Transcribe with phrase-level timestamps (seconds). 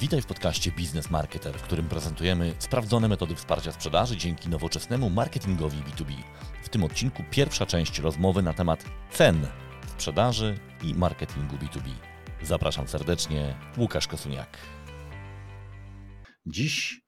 [0.00, 5.76] Witaj w podcaście Biznes Marketer, w którym prezentujemy sprawdzone metody wsparcia sprzedaży dzięki nowoczesnemu marketingowi
[5.76, 6.12] B2B.
[6.62, 9.46] W tym odcinku pierwsza część rozmowy na temat cen
[9.86, 11.88] sprzedaży i marketingu B2B.
[12.42, 14.58] Zapraszam serdecznie, Łukasz Kosuniak.
[16.46, 17.00] Dziś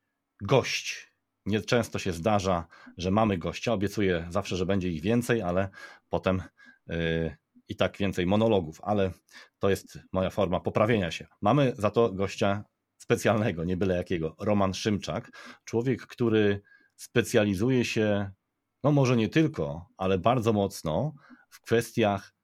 [0.42, 1.12] gość.
[1.46, 2.66] Nieczęsto się zdarza,
[2.98, 3.72] że mamy gościa.
[3.72, 5.68] Obiecuję zawsze, że będzie ich więcej, ale
[6.08, 6.42] potem
[6.86, 7.36] yy,
[7.68, 9.10] i tak więcej monologów, ale
[9.58, 11.26] to jest moja forma poprawienia się.
[11.40, 12.64] Mamy za to gościa
[13.06, 15.30] specjalnego, nie byle jakiego, Roman Szymczak,
[15.64, 16.60] człowiek, który
[16.96, 18.30] specjalizuje się,
[18.84, 21.14] no może nie tylko, ale bardzo mocno
[21.50, 22.34] w kwestiach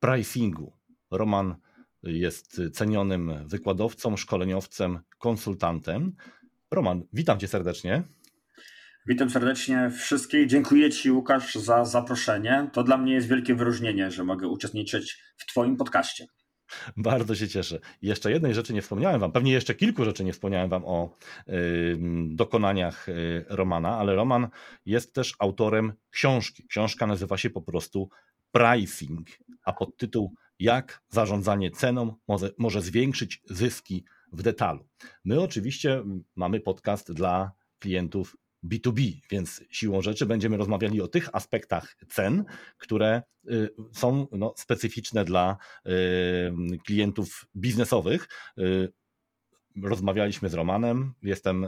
[0.00, 0.72] pricingu.
[1.10, 1.56] Roman
[2.02, 6.16] jest cenionym wykładowcą, szkoleniowcem, konsultantem.
[6.70, 8.02] Roman, witam cię serdecznie.
[9.06, 10.46] Witam serdecznie wszystkich.
[10.46, 12.70] Dziękuję Ci, Łukasz, za zaproszenie.
[12.72, 16.26] To dla mnie jest wielkie wyróżnienie, że mogę uczestniczyć w Twoim podcaście.
[16.96, 17.80] Bardzo się cieszę.
[18.02, 21.16] Jeszcze jednej rzeczy nie wspomniałem Wam, pewnie jeszcze kilku rzeczy nie wspomniałem Wam o
[22.28, 24.48] dokonaniach y, Romana, ale Roman
[24.86, 26.66] jest też autorem książki.
[26.68, 28.08] Książka nazywa się po prostu
[28.52, 29.28] Pricing,
[29.62, 34.88] a podtytuł Jak zarządzanie ceną może, może zwiększyć zyski w detalu.
[35.24, 36.02] My oczywiście
[36.36, 38.36] mamy podcast dla klientów
[38.68, 42.44] B2B, więc siłą rzeczy będziemy rozmawiali o tych aspektach cen,
[42.78, 45.90] które y, są no, specyficzne dla y,
[46.84, 48.28] klientów biznesowych.
[48.58, 48.92] Y,
[49.82, 51.12] rozmawialiśmy z Romanem.
[51.22, 51.66] Jestem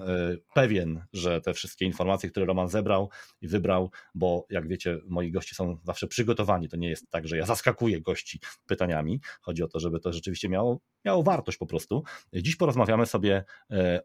[0.54, 5.54] pewien, że te wszystkie informacje, które Roman zebrał i wybrał, bo jak wiecie, moi goście
[5.54, 6.68] są zawsze przygotowani.
[6.68, 9.20] To nie jest tak, że ja zaskakuję gości pytaniami.
[9.40, 12.04] Chodzi o to, żeby to rzeczywiście miało, miało wartość po prostu.
[12.32, 13.44] Dziś porozmawiamy sobie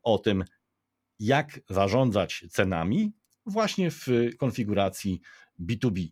[0.03, 0.43] o tym,
[1.23, 3.13] jak zarządzać cenami
[3.45, 4.07] właśnie w
[4.37, 5.21] konfiguracji
[5.59, 6.07] B2B.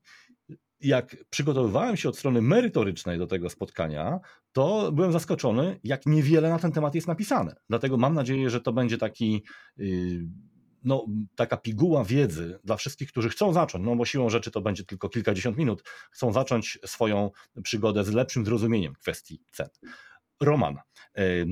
[0.79, 4.19] Jak przygotowywałem się od strony merytorycznej do tego spotkania,
[4.51, 7.55] to byłem zaskoczony, jak niewiele na ten temat jest napisane.
[7.69, 9.43] Dlatego mam nadzieję, że to będzie taki.
[9.77, 10.27] Yy,
[10.83, 14.83] no, taka piguła wiedzy dla wszystkich, którzy chcą zacząć, no bo siłą rzeczy to będzie
[14.83, 17.31] tylko kilkadziesiąt minut, chcą zacząć swoją
[17.63, 19.67] przygodę z lepszym zrozumieniem kwestii cen.
[20.39, 20.77] Roman,
[21.17, 21.45] yy,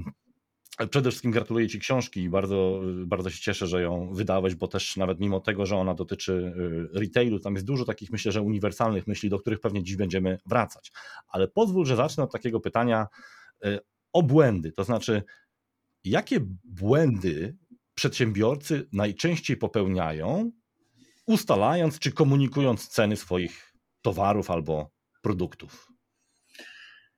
[0.87, 4.97] Przede wszystkim gratuluję Ci książki i bardzo, bardzo się cieszę, że ją wydałeś, bo też
[4.97, 6.53] nawet mimo tego, że ona dotyczy
[6.93, 10.37] y, retailu, tam jest dużo takich, myślę, że uniwersalnych myśli, do których pewnie dziś będziemy
[10.45, 10.91] wracać.
[11.27, 13.07] Ale pozwól, że zacznę od takiego pytania
[13.65, 13.79] y,
[14.13, 14.71] o błędy.
[14.71, 15.23] To znaczy,
[16.03, 17.57] jakie błędy
[17.93, 20.51] przedsiębiorcy najczęściej popełniają,
[21.25, 24.91] ustalając czy komunikując ceny swoich towarów albo
[25.21, 25.88] produktów?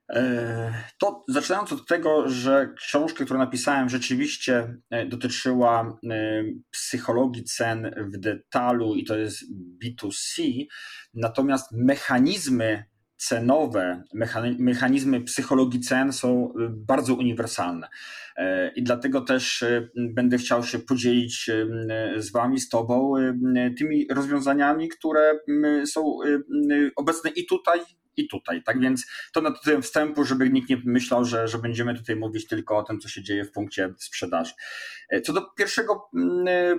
[0.09, 7.95] E, to zaczynając od tego, że książka, którą napisałem, rzeczywiście e, dotyczyła e, psychologii cen
[8.13, 9.43] w detalu i to jest
[9.83, 10.65] B2C,
[11.13, 12.83] natomiast mechanizmy
[13.17, 14.03] cenowe,
[14.59, 17.87] mechanizmy psychologii cen są bardzo uniwersalne.
[18.75, 19.63] I dlatego też
[19.95, 21.49] będę chciał się podzielić
[22.17, 23.13] z Wami, z Tobą,
[23.77, 25.39] tymi rozwiązaniami, które
[25.85, 26.17] są
[26.95, 27.79] obecne i tutaj,
[28.17, 28.63] i tutaj.
[28.63, 32.47] Tak więc to na tym wstępu, żeby nikt nie myślał, że, że będziemy tutaj mówić
[32.47, 34.53] tylko o tym, co się dzieje w punkcie sprzedaży.
[35.09, 36.75] E, co do pierwszego mm, e,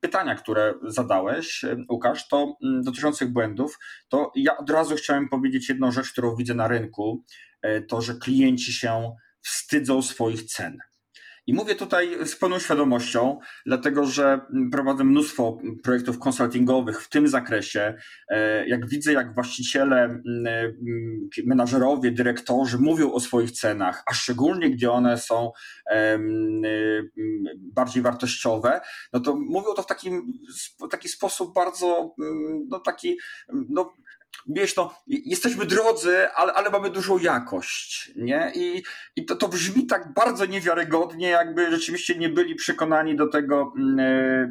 [0.00, 3.78] pytania, które zadałeś, e, Łukasz, to mm, dotyczących błędów,
[4.08, 7.24] to ja od razu chciałem powiedzieć jedną rzecz, którą widzę na rynku,
[7.88, 10.78] to, że klienci się wstydzą swoich cen.
[11.48, 14.40] I mówię tutaj z pełną świadomością, dlatego że
[14.72, 17.94] prowadzę mnóstwo projektów konsultingowych w tym zakresie.
[18.28, 20.22] E, jak widzę, jak właściciele,
[21.46, 25.52] menażerowie, dyrektorzy mówią o swoich cenach, a szczególnie gdzie one są
[27.56, 28.80] bardziej wartościowe,
[29.12, 30.32] no to mówią to w takim,
[30.90, 32.14] taki sposób bardzo,
[32.68, 33.18] no taki,
[33.68, 33.92] no
[34.48, 38.52] wiesz, no, jesteśmy drodzy, ale, ale mamy dużą jakość, nie?
[38.54, 38.82] I,
[39.16, 43.98] i to, to brzmi tak bardzo niewiarygodnie, jakby rzeczywiście nie byli przekonani do tego, mm,
[43.98, 44.50] e,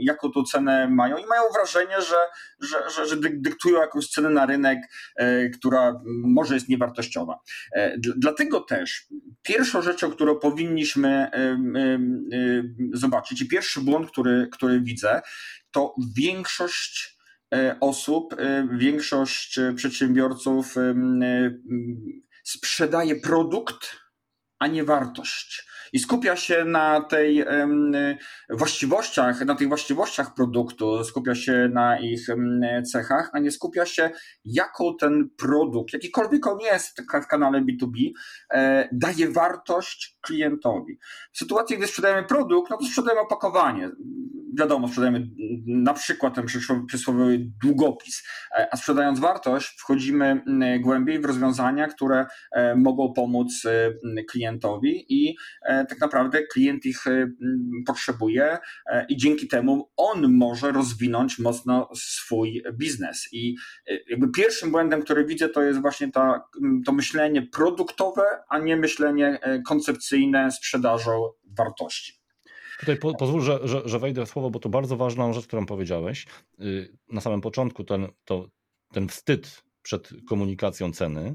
[0.00, 2.16] jaką tą cenę mają i mają wrażenie, że,
[2.60, 4.78] że, że, że dyktują jakąś cenę na rynek,
[5.16, 7.38] e, która może jest niewartościowa.
[7.72, 9.06] E, dlatego też
[9.42, 11.30] pierwszą rzeczą, którą powinniśmy
[12.92, 15.22] zobaczyć i pierwszy błąd, który, który widzę,
[15.70, 17.15] to większość
[17.80, 20.74] osób, e, większość e, przedsiębiorców
[22.44, 23.96] sprzedaje produkt,
[24.58, 25.66] a nie wartość.
[25.92, 27.44] I skupia się na tej
[28.50, 32.26] właściwościach, na tych właściwościach produktu, skupia się na ich
[32.92, 34.10] cechach, a nie skupia się,
[34.44, 38.10] jaką ten produkt, jakikolwiek on jest w kanale B2B,
[38.92, 40.98] daje wartość klientowi.
[41.32, 43.90] W sytuacji, gdy sprzedajemy produkt, no to sprzedajemy opakowanie
[44.58, 45.28] wiadomo, sprzedajemy
[45.66, 46.46] na przykład ten
[46.86, 48.22] przysłowiowy długopis,
[48.70, 50.42] a sprzedając wartość, wchodzimy
[50.80, 52.26] głębiej w rozwiązania, które
[52.76, 53.62] mogą pomóc
[54.30, 55.36] klientowi i
[55.88, 57.04] tak naprawdę klient ich
[57.86, 58.58] potrzebuje
[59.08, 63.28] i dzięki temu on może rozwinąć mocno swój biznes.
[63.32, 63.56] I
[64.08, 66.48] jakby pierwszym błędem, który widzę, to jest właśnie ta,
[66.86, 71.22] to myślenie produktowe, a nie myślenie koncepcyjne sprzedażą
[71.58, 72.15] wartości.
[72.80, 75.66] Tutaj po, pozwól, że, że, że, wejdę w słowo, bo to bardzo ważną rzecz, którą
[75.66, 76.26] powiedziałeś.
[76.60, 78.48] Y, na samym początku ten, to,
[78.92, 81.34] ten wstyd przed komunikacją ceny,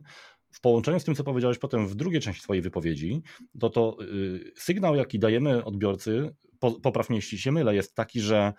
[0.52, 3.22] w połączeniu z tym, co powiedziałeś potem w drugiej części Twojej wypowiedzi,
[3.60, 8.54] to to y, sygnał, jaki dajemy odbiorcy, po, poprawnie jeśli się mylę, jest taki, że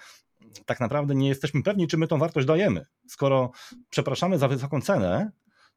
[0.66, 2.84] tak naprawdę nie jesteśmy pewni, czy my tą wartość dajemy.
[3.08, 3.50] Skoro
[3.90, 5.30] przepraszamy za wysoką cenę,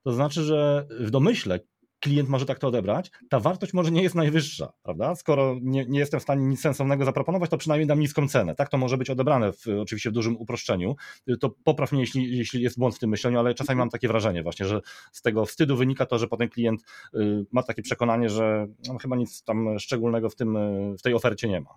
[0.03, 1.59] to znaczy, że w domyśle
[1.99, 5.15] klient może tak to odebrać, ta wartość może nie jest najwyższa, prawda?
[5.15, 8.55] Skoro nie, nie jestem w stanie nic sensownego zaproponować, to przynajmniej dam niską cenę.
[8.55, 10.95] Tak to może być odebrane w, oczywiście w dużym uproszczeniu.
[11.39, 14.43] To popraw mnie, jeśli, jeśli jest błąd w tym myśleniu, ale czasami mam takie wrażenie
[14.43, 14.81] właśnie, że
[15.11, 16.81] z tego wstydu wynika to, że potem klient
[17.15, 20.57] y, ma takie przekonanie, że no, chyba nic tam szczególnego w, tym,
[20.97, 21.69] w tej ofercie nie ma.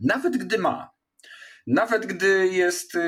[0.00, 0.90] Nawet gdy ma,
[1.68, 2.98] nawet gdy jest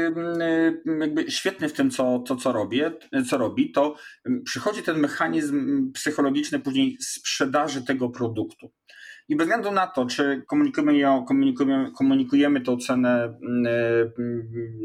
[1.01, 2.93] jakby świetny w tym, co, to, co, robię,
[3.29, 3.97] co robi, to
[4.45, 8.73] przychodzi ten mechanizm psychologiczny później sprzedaży tego produktu.
[9.29, 13.39] I bez względu na to, czy komunikujemy, ją, komunikujemy, komunikujemy tą cenę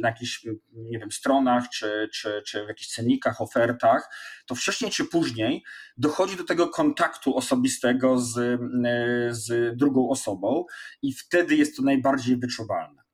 [0.01, 4.09] na jakichś nie wiem, stronach, czy, czy, czy w jakichś cennikach, ofertach,
[4.45, 5.63] to wcześniej czy później
[5.97, 8.59] dochodzi do tego kontaktu osobistego z,
[9.29, 10.65] z drugą osobą
[11.01, 13.04] i wtedy jest to najbardziej wyczuwalne.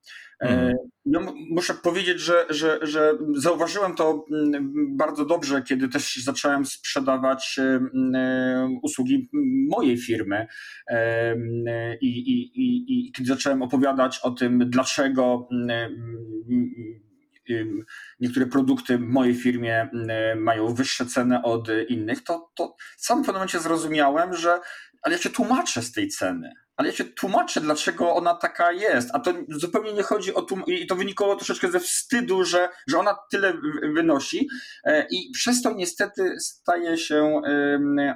[0.42, 0.76] Mhm.
[1.06, 7.60] No, muszę powiedzieć, że, że, że zauważyłem to mm, bardzo dobrze, kiedy też zacząłem sprzedawać
[8.82, 9.30] usługi
[9.70, 10.46] mojej firmy
[12.00, 15.48] i, i, i, i kiedy zacząłem opowiadać o tym, dlaczego
[18.20, 19.88] niektóre produkty w mojej firmie
[20.36, 24.60] mają wyższe ceny od innych, to, to w samym pewnym momencie zrozumiałem, że
[25.02, 26.52] ale ja się tłumaczę z tej ceny
[26.82, 29.10] ale ja się tłumaczę, dlaczego ona taka jest.
[29.12, 32.98] A to zupełnie nie chodzi o tłum- i to wynikało troszeczkę ze wstydu, że, że
[32.98, 33.52] ona tyle
[33.94, 34.48] wynosi.
[34.84, 37.42] E, I przez to niestety staje się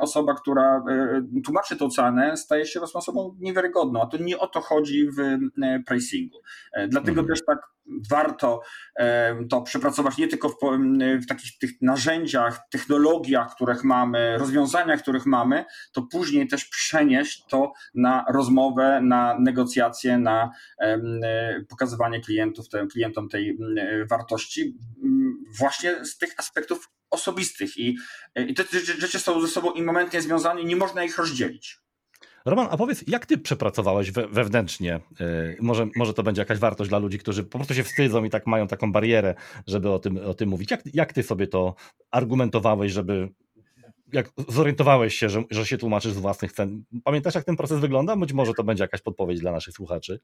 [0.01, 4.03] osoba, która e, tłumaczy tą cenę, staje się osobą niewiarygodną.
[4.03, 5.39] A to nie o to chodzi w
[5.87, 6.39] pricingu.
[6.73, 7.29] E, dlatego mhm.
[7.29, 7.75] też tak
[8.11, 8.61] warto
[9.50, 10.56] to przepracować nie tylko w,
[11.23, 17.73] w, takich tych narzędziach, technologiach, których mamy, rozwiązaniach, których mamy, to później też przenieść to
[17.94, 20.50] na rozmowę, na negocjacje, na
[21.69, 23.59] pokazywanie klientów, klientom tej
[24.11, 24.79] wartości
[25.59, 27.77] właśnie z tych aspektów osobistych.
[27.77, 27.97] I,
[28.37, 28.65] i te
[28.99, 31.86] rzeczy są ze sobą immomentnie związane i nie można ich rozdzielić.
[32.46, 35.00] Roman, a powiedz, jak ty przepracowałeś we, wewnętrznie?
[35.20, 38.31] Yy, może, może to będzie jakaś wartość dla ludzi, którzy po prostu się wstydzą i
[38.31, 39.34] tak mają taką barierę,
[39.66, 40.70] żeby o tym, o tym mówić.
[40.70, 41.75] Jak, jak ty sobie to
[42.10, 43.28] argumentowałeś, żeby
[44.12, 46.84] jak zorientowałeś się, że, że się tłumaczysz z własnych cen.
[47.04, 48.16] Pamiętasz, jak ten proces wygląda?
[48.16, 50.20] Być może to będzie jakaś podpowiedź dla naszych słuchaczy.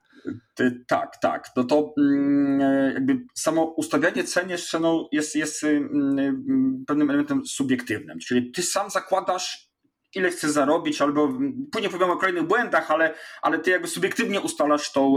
[0.55, 1.51] Ty, tak, tak.
[1.57, 2.61] No to mm,
[2.95, 4.73] jakby samo ustawianie cen jest,
[5.13, 8.19] jest, jest mm, pewnym elementem subiektywnym.
[8.19, 9.72] Czyli ty sam zakładasz
[10.15, 11.33] ile chcesz zarobić, albo
[11.73, 15.17] później powiem o kolejnych błędach, ale, ale ty jakby subiektywnie ustalasz tą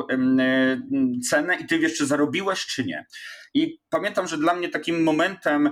[1.30, 3.06] cenę i ty wiesz, czy zarobiłeś, czy nie.
[3.53, 5.69] I pamiętam, że dla mnie takim momentem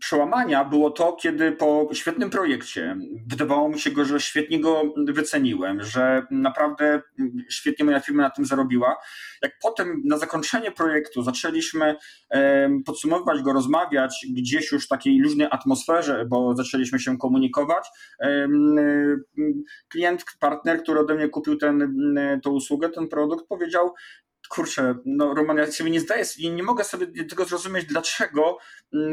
[0.00, 5.82] przełamania było to, kiedy po świetnym projekcie wydawało mi się go, że świetnie go wyceniłem,
[5.82, 7.02] że naprawdę
[7.50, 8.96] świetnie moja firma na tym zarobiła.
[9.42, 11.96] Jak potem na zakończenie projektu zaczęliśmy
[12.86, 17.88] podsumowywać go, rozmawiać gdzieś już w takiej luźnej atmosferze, bo zaczęliśmy się komunikować,
[19.88, 23.94] klient, partner, który ode mnie kupił tę usługę, ten produkt, powiedział,
[24.48, 28.58] kurczę, no Roman, ja sobie nie zdaję, nie mogę sobie tego zrozumieć, dlaczego
[28.94, 29.12] mm,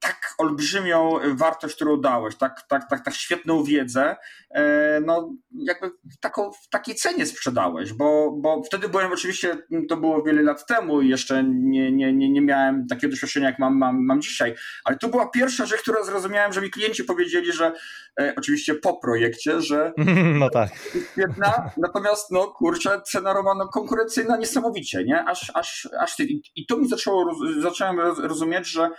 [0.00, 4.16] tak olbrzymią wartość, którą dałeś, tak, tak, tak, tak świetną wiedzę,
[4.50, 5.90] e, no jakby
[6.20, 9.56] taką, w takiej cenie sprzedałeś, bo, bo wtedy byłem oczywiście,
[9.88, 13.58] to było wiele lat temu i jeszcze nie, nie, nie, nie miałem takiego doświadczenia, jak
[13.58, 14.54] mam, mam, mam dzisiaj,
[14.84, 17.72] ale to była pierwsza rzecz, którą zrozumiałem, że mi klienci powiedzieli, że
[18.20, 19.92] e, oczywiście po projekcie, że
[20.40, 20.70] no tak.
[21.12, 25.24] świetna, natomiast no kurczę, cena Romana konkurencyjna niesamowicie, nie?
[25.24, 26.16] Aż, aż, aż.
[26.56, 28.90] I to mi zaczęło, zacząłem rozumieć, że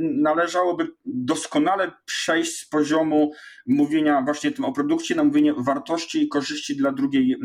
[0.00, 3.32] należałoby doskonale przejść z poziomu
[3.66, 7.36] mówienia właśnie tym o produkcie na mówienie wartości i korzyści dla drugiej,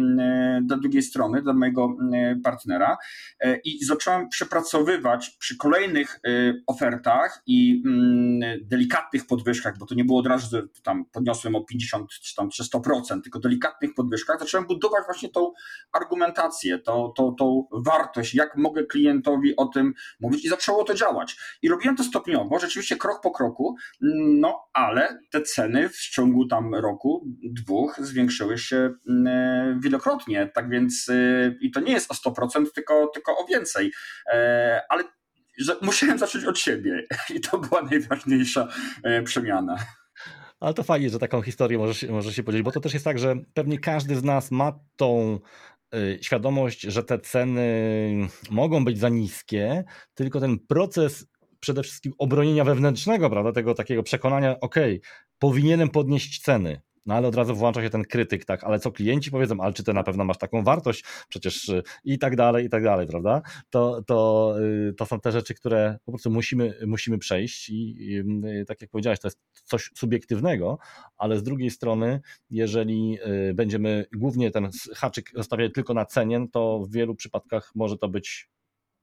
[0.61, 1.97] dla drugiej strony, dla mojego
[2.43, 2.97] partnera.
[3.63, 6.19] I zacząłem przepracowywać przy kolejnych
[6.67, 7.83] ofertach i
[8.61, 12.49] delikatnych podwyżkach, bo to nie było od razu, że tam podniosłem o 50 czy tam
[12.49, 15.51] czy 100%, tylko delikatnych podwyżkach, zacząłem budować właśnie tą
[15.91, 21.37] argumentację, tą, tą, tą wartość, jak mogę klientowi o tym mówić i zaczęło to działać.
[21.61, 23.75] I robiłem to stopniowo, rzeczywiście krok po kroku,
[24.39, 31.09] no ale te ceny w ciągu tam roku, dwóch zwiększyły się mm, wielokrotnie, tak więc
[31.09, 33.91] y, i to nie jest o 100%, tylko, tylko o więcej,
[34.33, 35.03] e, ale
[35.81, 37.03] musiałem zacząć od siebie
[37.35, 38.67] i to była najważniejsza
[39.03, 39.77] e, przemiana.
[40.59, 43.19] Ale to fajnie, że taką historię możesz, możesz się podzielić, bo to też jest tak,
[43.19, 45.39] że pewnie każdy z nas ma tą
[46.21, 49.83] świadomość, że te ceny mogą być za niskie,
[50.13, 51.27] tylko ten proces
[51.65, 54.75] przede wszystkim obronienia wewnętrznego, prawda, tego takiego przekonania, ok,
[55.39, 59.31] powinienem podnieść ceny, no ale od razu włącza się ten krytyk, tak, ale co klienci
[59.31, 62.69] powiedzą, ale czy ty na pewno masz taką wartość, przecież y, i tak dalej, i
[62.69, 63.41] tak dalej, prawda?
[63.69, 64.53] To, to,
[64.89, 68.19] y, to są te rzeczy, które po prostu musimy, musimy przejść i, i
[68.61, 70.77] y, tak jak powiedziałeś, to jest coś subiektywnego,
[71.17, 73.17] ale z drugiej strony, jeżeli
[73.53, 78.49] będziemy głównie ten haczyk zostawiać tylko na cenie, to w wielu przypadkach może to być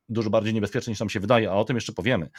[0.09, 2.31] dużo bardziej niebezpieczne niż nam się wydaje, a o tym jeszcze powiemy.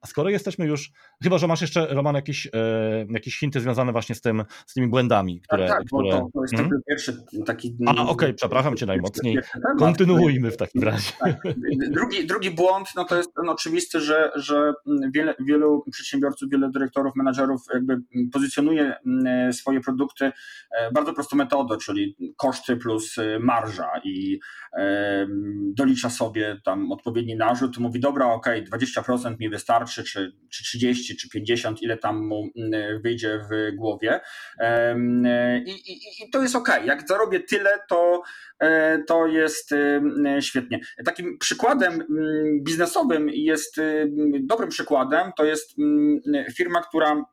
[0.00, 0.90] A skoro jesteśmy już,
[1.22, 4.88] chyba że masz jeszcze, Roman, jakieś, e, jakieś hinty związane właśnie z, tym, z tymi
[4.88, 5.68] błędami, które...
[5.68, 6.10] Tak, tak które...
[6.10, 6.70] To, to jest hmm?
[6.70, 7.76] taki pierwszy taki...
[7.86, 9.38] A, okej, okay, przepraszam cię najmocniej.
[9.78, 11.12] Kontynuujmy w takim razie.
[11.20, 11.36] Tak.
[11.90, 14.72] Drugi, drugi błąd, no to jest ten oczywisty, że, że
[15.14, 17.96] wiele, wielu przedsiębiorców, wiele dyrektorów, menadżerów jakby
[18.32, 20.24] pozycjonuje mm, swoje produkty
[20.70, 24.40] e, bardzo prostą metodą, czyli koszty plus e, marża i
[25.74, 31.28] dolicza sobie tam odpowiedni narzut, mówi dobra, ok, 20% mi wystarczy, czy, czy 30, czy
[31.28, 34.20] 50, ile tam mu mm, wyjdzie w głowie
[35.66, 38.22] i, i, i to jest ok, jak zarobię tyle, to,
[38.60, 39.74] e, to jest
[40.40, 40.80] świetnie.
[41.04, 43.76] Takim przykładem mm, biznesowym jest,
[44.40, 45.76] dobrym przykładem, to jest
[46.56, 47.24] firma, która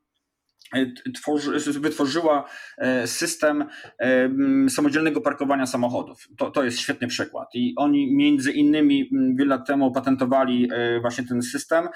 [1.15, 3.65] tworzy, wytworzyła e, system
[3.99, 4.29] e,
[4.69, 6.27] samodzielnego parkowania samochodów.
[6.37, 7.47] To, to jest świetny przykład.
[7.53, 10.69] I oni między innymi wiele lat temu patentowali
[11.01, 11.87] właśnie ten system.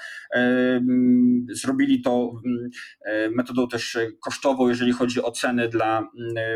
[1.50, 2.32] Zrobili to
[3.30, 6.08] metodą też kosztową, jeżeli chodzi o ceny dla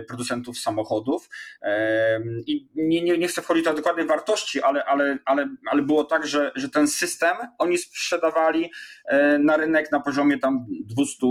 [0.09, 1.28] producentów samochodów.
[2.47, 6.26] I nie, nie, nie chcę wchodzić w dokładnej wartości, ale, ale, ale, ale było tak,
[6.26, 8.71] że, że ten system oni sprzedawali
[9.38, 11.26] na rynek na poziomie tam 200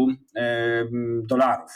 [1.23, 1.71] dolarów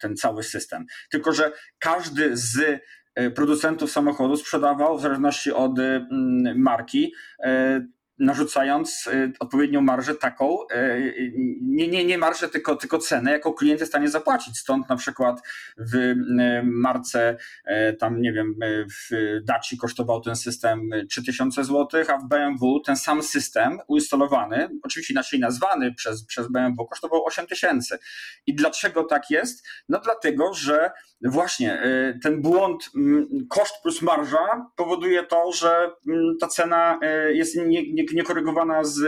[0.00, 0.86] ten cały system.
[1.10, 2.80] Tylko, że każdy z
[3.34, 5.72] producentów samochodów sprzedawał w zależności od
[6.56, 7.12] marki
[8.20, 13.80] narzucając y, odpowiednią marżę taką, y, nie, nie, nie marżę, tylko, tylko cenę, jaką klient
[13.80, 14.58] jest w stanie zapłacić.
[14.58, 15.40] Stąd na przykład
[15.78, 16.16] w y,
[16.64, 17.36] marce,
[17.98, 18.54] tam nie wiem,
[18.88, 25.14] w Daci kosztował ten system 3000 zł, a w BMW ten sam system uinstalowany, oczywiście
[25.14, 27.98] inaczej nazwany przez, przez BMW, kosztował 8000.
[28.46, 29.66] I dlaczego tak jest?
[29.88, 30.90] No dlatego, że
[31.24, 31.82] właśnie
[32.22, 32.90] ten błąd,
[33.50, 35.90] koszt plus marża powoduje to, że
[36.40, 36.98] ta cena
[37.32, 39.00] jest nie, nie niekorygowana z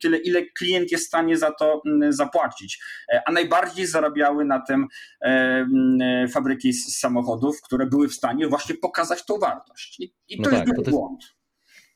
[0.00, 2.80] tyle, ile klient jest w stanie za to mm, zapłacić.
[3.12, 4.86] E, a najbardziej zarabiały na tym
[5.20, 10.00] e, mm, fabryki samochodów, które były w stanie właśnie pokazać tą wartość.
[10.00, 11.41] I, i to no jest tak, błąd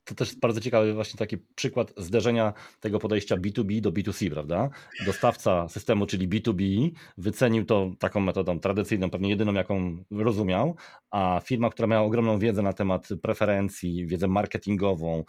[0.07, 4.71] to też jest bardzo ciekawy właśnie taki przykład zderzenia tego podejścia B2B do B2C, prawda?
[5.07, 10.77] Dostawca systemu, czyli B2B, wycenił to taką metodą tradycyjną, pewnie jedyną, jaką rozumiał,
[11.11, 15.25] a firma, która miała ogromną wiedzę na temat preferencji, wiedzę marketingową,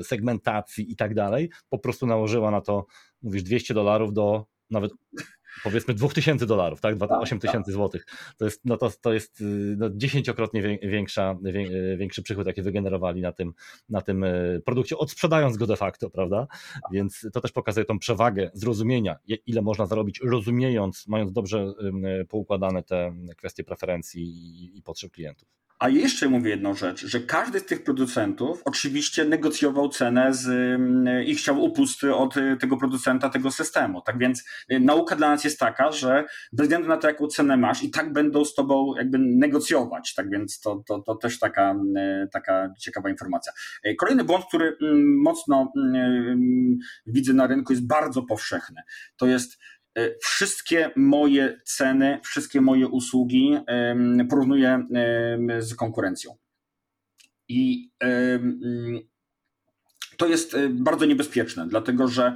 [0.00, 2.86] y, segmentacji i tak dalej, po prostu nałożyła na to,
[3.22, 4.92] mówisz, 200 dolarów do nawet
[5.62, 6.94] powiedzmy 2000 dolarów, tak?
[7.02, 7.74] 8 tak, tysięcy tak.
[7.74, 8.06] złotych.
[8.36, 9.44] To jest, no to, to jest y,
[9.78, 13.52] no, dziesięciokrotnie większa, y, większy przychód, jaki wygenerowali na tym,
[13.88, 16.46] na tym y, produkcie, odsprzedając go de facto, prawda?
[16.92, 21.72] Więc to też pokazuje tą przewagę zrozumienia, ile można zarobić, rozumiejąc, mając dobrze
[22.28, 24.24] poukładane te kwestie preferencji
[24.78, 25.63] i potrzeb klientów.
[25.84, 31.24] A jeszcze mówię jedną rzecz, że każdy z tych producentów oczywiście negocjował cenę z, mm,
[31.24, 34.02] i chciał upusty od y, tego producenta tego systemu.
[34.02, 37.56] Tak więc y, nauka dla nas jest taka, że bez względu na to, jaką cenę
[37.56, 40.14] masz, i tak będą z tobą jakby negocjować.
[40.14, 43.52] Tak więc to, to, to też taka, mm, taka ciekawa informacja.
[43.86, 45.72] Y, kolejny błąd, który mm, mocno
[47.06, 48.82] widzę na rynku, jest bardzo powszechny.
[49.16, 49.58] To jest
[50.22, 53.58] wszystkie moje ceny, wszystkie moje usługi
[54.30, 54.86] porównuję
[55.58, 56.36] z konkurencją.
[57.48, 57.90] I
[60.16, 62.34] to jest bardzo niebezpieczne, dlatego że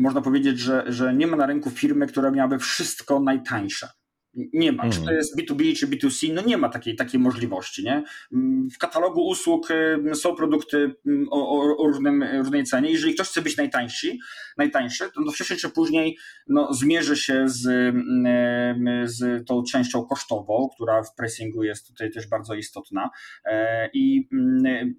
[0.00, 3.88] można powiedzieć, że, że nie ma na rynku firmy, która miałaby wszystko najtańsze.
[4.36, 4.82] Nie ma.
[4.82, 5.16] Czy to mhm.
[5.16, 6.32] jest B2B, czy B2C?
[6.32, 7.84] No nie ma takiej, takiej możliwości.
[7.84, 8.02] Nie?
[8.32, 12.90] Mm, w katalogu usług y, są produkty mm, o, o, o różnym, różnej cenie.
[12.90, 14.16] Jeżeli ktoś chce być najtańszy,
[14.56, 20.68] najtańszy to no wcześniej czy później no, zmierzy się z, mm, z tą częścią kosztową,
[20.74, 23.10] która w pricingu jest tutaj też bardzo istotna
[23.44, 24.28] e, i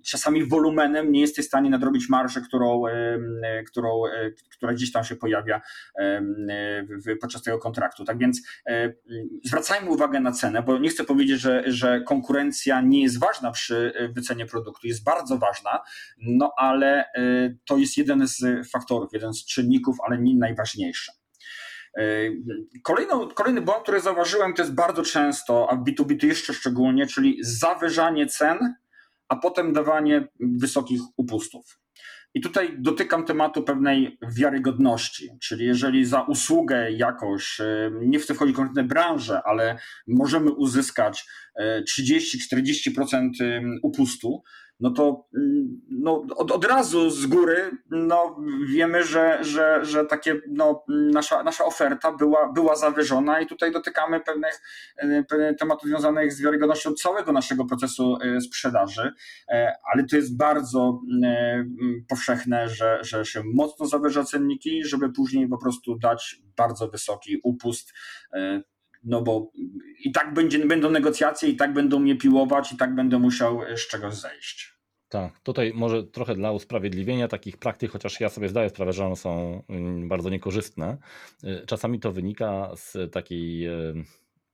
[0.06, 2.84] czasami wolumenem nie jesteś w stanie nadrobić marży, którą,
[3.68, 5.62] którą, e, która gdzieś tam się pojawia
[7.22, 8.06] podczas tego kontraktu.
[8.06, 8.94] Tak więc e,
[9.44, 13.94] zwracajmy uwagę na cenę, bo nie chcę powiedzieć, że, że konkurencja nie jest ważna przy
[13.96, 15.80] e, wycenie produktu, jest bardzo ważna,
[16.18, 17.10] no ale e,
[17.66, 21.12] to jest jeden z faktorów, jeden z czynników, ale nie najważniejszy.
[21.98, 22.04] E,
[22.84, 27.08] kolejną, kolejny błąd, który zauważyłem, to jest bardzo często, a w B2B to jeszcze szczególnie,
[27.08, 28.76] czyli zawyżanie cen,
[29.28, 31.80] a potem dawanie wysokich upustów.
[32.38, 38.54] I tutaj dotykam tematu pewnej wiarygodności, czyli jeżeli za usługę jakoś, e, nie chcę wchodzić
[38.54, 39.78] w konkretne branże, ale
[40.08, 41.26] możemy uzyskać
[41.86, 44.44] 30-40% e, upustu,
[44.80, 50.42] no to mm, no, od, od razu z góry no, wiemy, że, że, że takie,
[50.50, 54.62] no, nasza, nasza oferta była, była zawyżona i tutaj dotykamy pewnych,
[54.98, 59.12] e, pewnych tematów związanych z wiarygodnością całego naszego procesu e, sprzedaży,
[59.50, 61.02] e, ale to jest bardzo
[62.10, 67.94] powszechne, że, że się mocno zawyża cenniki, żeby później po prostu dać bardzo wysoki upust
[69.04, 69.52] no bo
[70.04, 73.88] i tak będzie, będą negocjacje, i tak będą mnie piłować, i tak będę musiał z
[73.88, 74.78] czegoś zejść.
[75.10, 79.16] Tak, tutaj może trochę dla usprawiedliwienia takich praktyk, chociaż ja sobie zdaję sprawę, że one
[79.16, 80.98] są mm, bardzo niekorzystne.
[81.44, 84.04] Y, czasami to wynika z takiej, y,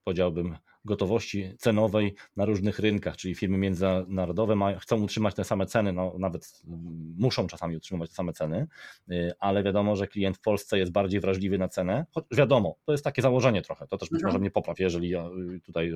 [0.03, 5.93] powiedziałbym, gotowości cenowej na różnych rynkach, czyli firmy międzynarodowe mają, chcą utrzymać te same ceny,
[5.93, 8.67] no nawet mm, muszą czasami utrzymywać te same ceny,
[9.11, 12.91] y, ale wiadomo, że klient w Polsce jest bardziej wrażliwy na cenę, choć wiadomo, to
[12.91, 15.29] jest takie założenie trochę, to też być może mnie popraw, jeżeli ja
[15.63, 15.91] tutaj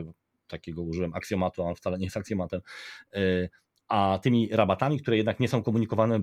[0.47, 2.61] takiego użyłem aksjomatu, a on wcale nie jest aksjomatem,
[3.87, 6.19] a tymi rabatami, które jednak nie są komunikowane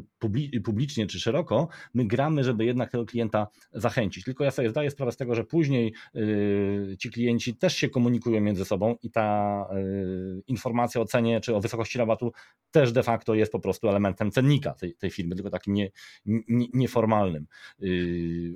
[0.64, 4.24] publicznie czy szeroko, my gramy, żeby jednak tego klienta zachęcić.
[4.24, 8.40] Tylko ja sobie zdaję sprawę z tego, że później yy, ci klienci też się komunikują
[8.40, 12.32] między sobą i ta yy, informacja o cenie czy o wysokości rabatu
[12.70, 15.90] też de facto jest po prostu elementem cennika tej, tej firmy, tylko takim nie,
[16.26, 17.46] nie, nieformalnym.
[17.78, 18.54] Yy,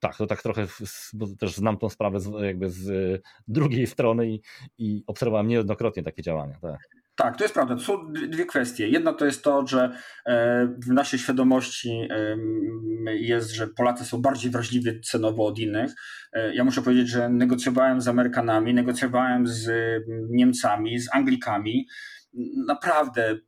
[0.00, 0.66] tak, to tak trochę,
[1.12, 4.40] bo też znam tą sprawę z, jakby z drugiej strony i,
[4.78, 6.58] i obserwowałem niejednokrotnie takie działania.
[6.62, 7.05] Tak.
[7.16, 7.74] Tak, to jest prawda.
[7.74, 8.88] To są dwie kwestie.
[8.88, 12.08] Jedna to jest to, że e, w naszej świadomości
[13.06, 15.92] jest, że Polacy są bardziej wrażliwi cenowo od innych.
[16.32, 19.70] E, ja muszę powiedzieć, że negocjowałem z Amerykanami, negocjowałem z
[20.30, 21.86] Niemcami, z Anglikami.
[22.66, 23.38] Naprawdę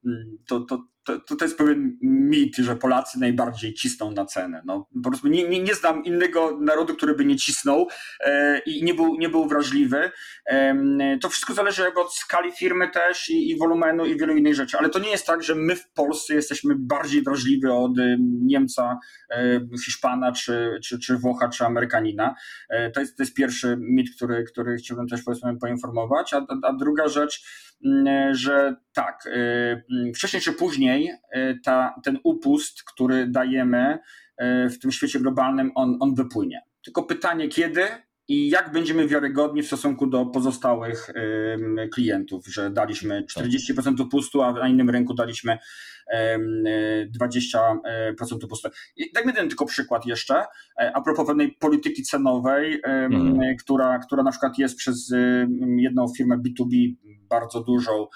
[0.49, 0.85] to, to,
[1.19, 4.63] to, to jest pewien mit, że Polacy najbardziej cisną na cenę.
[4.65, 7.89] No, po prostu nie, nie, nie znam innego narodu, który by nie cisnął
[8.21, 10.11] e, i nie był, nie był wrażliwy.
[10.47, 14.79] E, to wszystko zależy od skali firmy też i, i wolumenu i wielu innych rzeczy,
[14.79, 18.99] ale to nie jest tak, że my w Polsce jesteśmy bardziej wrażliwi od e, Niemca,
[19.31, 22.35] e, Hiszpana, czy, czy, czy Włocha, czy Amerykanina.
[22.71, 26.73] E, to, jest, to jest pierwszy mit, który, który chciałbym też powiedzmy poinformować, a, a
[26.73, 27.43] druga rzecz,
[27.85, 33.99] Mm, że tak, mm, wcześniej czy później y, ta, ten upust, który dajemy
[34.43, 36.63] y, w tym świecie globalnym, on, on wypłynie.
[36.85, 37.83] Tylko pytanie kiedy
[38.29, 41.11] i jak będziemy wiarygodni w stosunku do pozostałych
[41.93, 45.59] klientów, że daliśmy 40% upustu, a na innym rynku daliśmy
[47.21, 48.69] 20% upustu.
[48.97, 50.45] I dajmy ten tylko przykład jeszcze,
[50.81, 53.57] e, a propos pewnej polityki cenowej, mhm.
[53.57, 55.15] która, która na przykład jest przez
[55.77, 56.95] jedną firmę B2B
[57.29, 58.07] bardzo dużą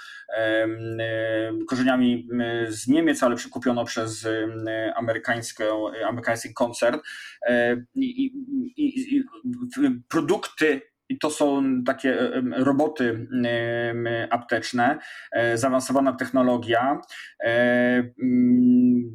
[1.68, 2.28] korzeniami
[2.68, 4.28] z Niemiec, ale przekupiono przez
[4.96, 5.64] amerykańską,
[6.08, 6.98] amerykański koncern.
[7.46, 8.26] E, I,
[8.76, 9.22] i, i
[10.08, 10.80] produkty
[11.12, 13.26] i to są takie roboty
[14.30, 14.98] apteczne,
[15.32, 17.00] e, zaawansowana technologia,
[17.44, 18.12] e,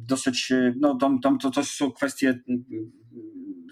[0.02, 2.38] dosyć, no to, to, to są kwestie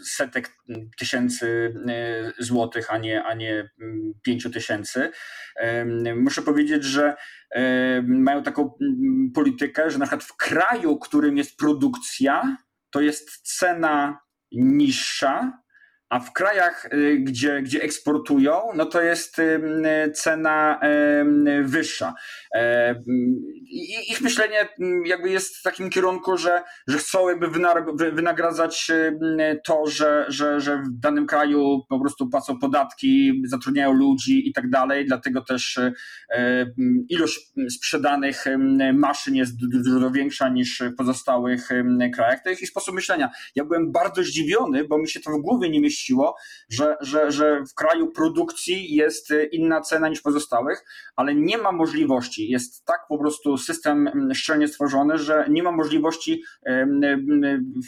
[0.04, 0.50] setek
[0.98, 5.10] tysięcy e, złotych, a nie, a nie mm, pięciu tysięcy.
[6.16, 7.16] Muszę powiedzieć, że
[8.02, 12.56] mają taką mm, politykę, że na przykład w kraju, którym jest produkcja,
[12.90, 14.18] to jest cena
[14.52, 15.65] niższa
[16.08, 19.36] a w krajach, y, gdzie, gdzie eksportują, no to jest
[20.14, 20.80] cena
[21.62, 22.14] wyższa.
[22.54, 22.94] E,
[23.64, 24.68] I ich myślenie
[25.04, 27.46] jakby jest w takim kierunku, że, że chcą jakby
[28.12, 28.90] wynagradzać
[29.64, 34.70] to, że, że, że w danym kraju po prostu płacą podatki, zatrudniają ludzi i tak
[34.70, 35.80] dalej, dlatego też
[37.08, 38.44] ilość sprzedanych
[38.94, 39.52] maszyn jest
[39.84, 41.68] dużo większa niż w pozostałych
[42.14, 42.42] krajach.
[42.42, 43.30] To jest ich sposób myślenia.
[43.54, 46.36] Ja byłem bardzo zdziwiony, bo mi się to w głowie nie mieści mieściło,
[46.68, 50.84] że, że, że w kraju produkcji jest y, inna cena niż pozostałych,
[51.16, 55.72] ale nie ma możliwości, jest tak po prostu system mm, szczelnie stworzony, że nie ma
[55.72, 56.42] możliwości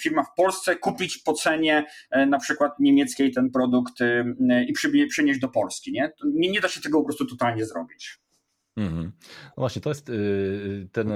[0.02, 1.86] firma w Polsce kupić po cenie
[2.26, 4.24] na przykład niemieckiej ten produkt y,
[4.68, 5.92] i przynieść do Polski.
[5.92, 6.12] Nie?
[6.24, 8.18] nie, nie da się tego po prostu totalnie zrobić.
[8.76, 9.12] Mhm.
[9.46, 11.12] No właśnie, to jest y, ten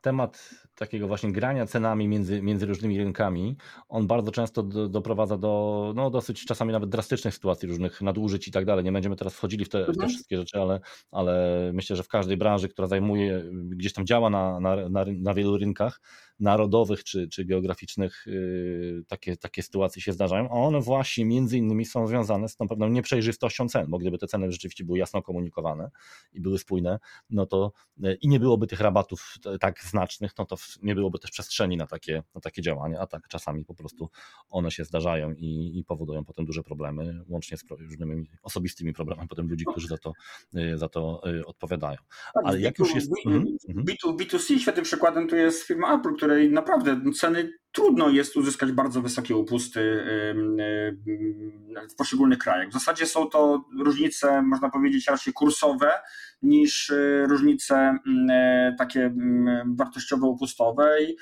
[0.00, 3.56] temat takiego właśnie grania cenami między, między różnymi rynkami,
[3.88, 8.50] on bardzo często do, doprowadza do no, dosyć czasami nawet drastycznych sytuacji, różnych nadużyć i
[8.50, 8.84] tak dalej.
[8.84, 10.08] Nie będziemy teraz wchodzili w te, w te mhm.
[10.08, 14.60] wszystkie rzeczy, ale, ale myślę, że w każdej branży, która zajmuje, gdzieś tam działa na,
[14.60, 16.00] na, na, na wielu rynkach,
[16.40, 21.84] narodowych czy, czy geograficznych yy, takie, takie sytuacje się zdarzają, a one właśnie między innymi
[21.84, 25.90] są związane z tą pewną nieprzejrzystością cen, bo gdyby te ceny rzeczywiście były jasno komunikowane
[26.32, 26.98] i były spójne,
[27.30, 31.30] no to yy, i nie byłoby tych rabatów tak znacznych, no to nie byłoby też
[31.30, 34.10] przestrzeni na takie, na takie działania, a tak czasami po prostu
[34.50, 39.48] one się zdarzają i, i powodują potem duże problemy, łącznie z różnymi osobistymi problemami potem
[39.48, 40.12] ludzi, którzy za to,
[40.52, 41.96] yy, za to odpowiadają.
[42.34, 43.10] Tak, Ale jak już jest...
[43.68, 44.60] B2, B2C mhm.
[44.60, 50.04] świetnym przykładem tu jest firma Apple, której naprawdę ceny trudno jest uzyskać bardzo wysokie upusty
[51.90, 52.68] w poszczególnych krajach.
[52.68, 55.92] W zasadzie są to różnice, można powiedzieć, raczej kursowe
[56.42, 57.98] niż y, różnice
[58.72, 59.12] y, takie y,
[59.66, 61.16] wartościowo upustowe i,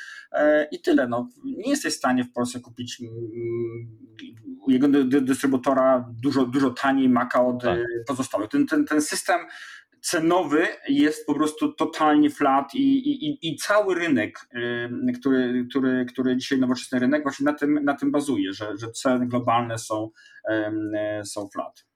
[0.72, 1.08] i tyle.
[1.08, 3.02] No, nie jesteś w stanie w Polsce kupić
[4.68, 4.88] jego
[5.20, 7.78] dystrybutora dużo, dużo taniej maka od tak.
[8.06, 8.48] pozostałych.
[8.48, 9.40] Ten, ten, ten system
[10.02, 14.38] cenowy jest po prostu totalnie flat i, i, i cały rynek,
[15.20, 19.26] który, który, który dzisiaj nowoczesny rynek właśnie na tym, na tym bazuje, że, że ceny
[19.26, 20.10] globalne są,
[21.24, 21.87] są flat.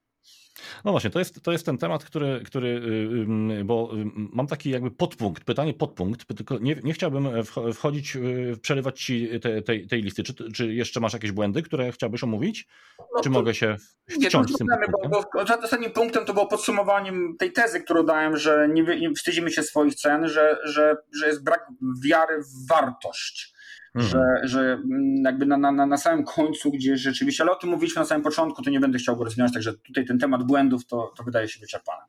[0.84, 4.46] No właśnie, to jest, to jest ten temat, który, który, y, y, bo y, mam
[4.46, 7.28] taki jakby podpunkt, pytanie podpunkt, tylko nie, nie chciałbym
[7.74, 8.18] wchodzić,
[8.62, 10.22] przerywać ci te, tej, tej listy.
[10.22, 12.66] Czy, czy jeszcze masz jakieś błędy, które chciałbyś omówić?
[12.98, 13.76] No czy mogę się
[14.08, 18.36] wciąć nie, z tym bo, bo Ostatnim punktem to było podsumowaniem tej tezy, którą dałem,
[18.36, 21.66] że nie, nie wstydzimy się swoich cen, że, że, że jest brak
[22.04, 23.51] wiary w wartość.
[23.94, 24.10] Mhm.
[24.10, 28.00] Że, że mm, jakby na, na, na samym końcu, gdzie rzeczywiście, ale o tym mówiliśmy
[28.00, 31.12] na samym początku, to nie będę chciał go rozwijać, także tutaj ten temat błędów to,
[31.16, 32.02] to wydaje się wyczerpany.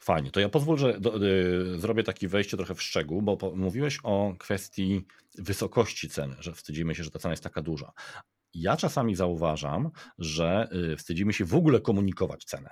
[0.00, 3.56] Fajnie, to ja pozwól, że do, y, zrobię takie wejście trochę w szczegół, bo po,
[3.56, 5.06] mówiłeś o kwestii
[5.38, 7.92] wysokości ceny, że wstydzimy się, że ta cena jest taka duża.
[8.54, 12.70] Ja czasami zauważam, że y, wstydzimy się w ogóle komunikować cenę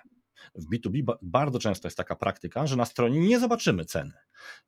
[0.54, 4.12] w B2B bardzo często jest taka praktyka, że na stronie nie zobaczymy ceny.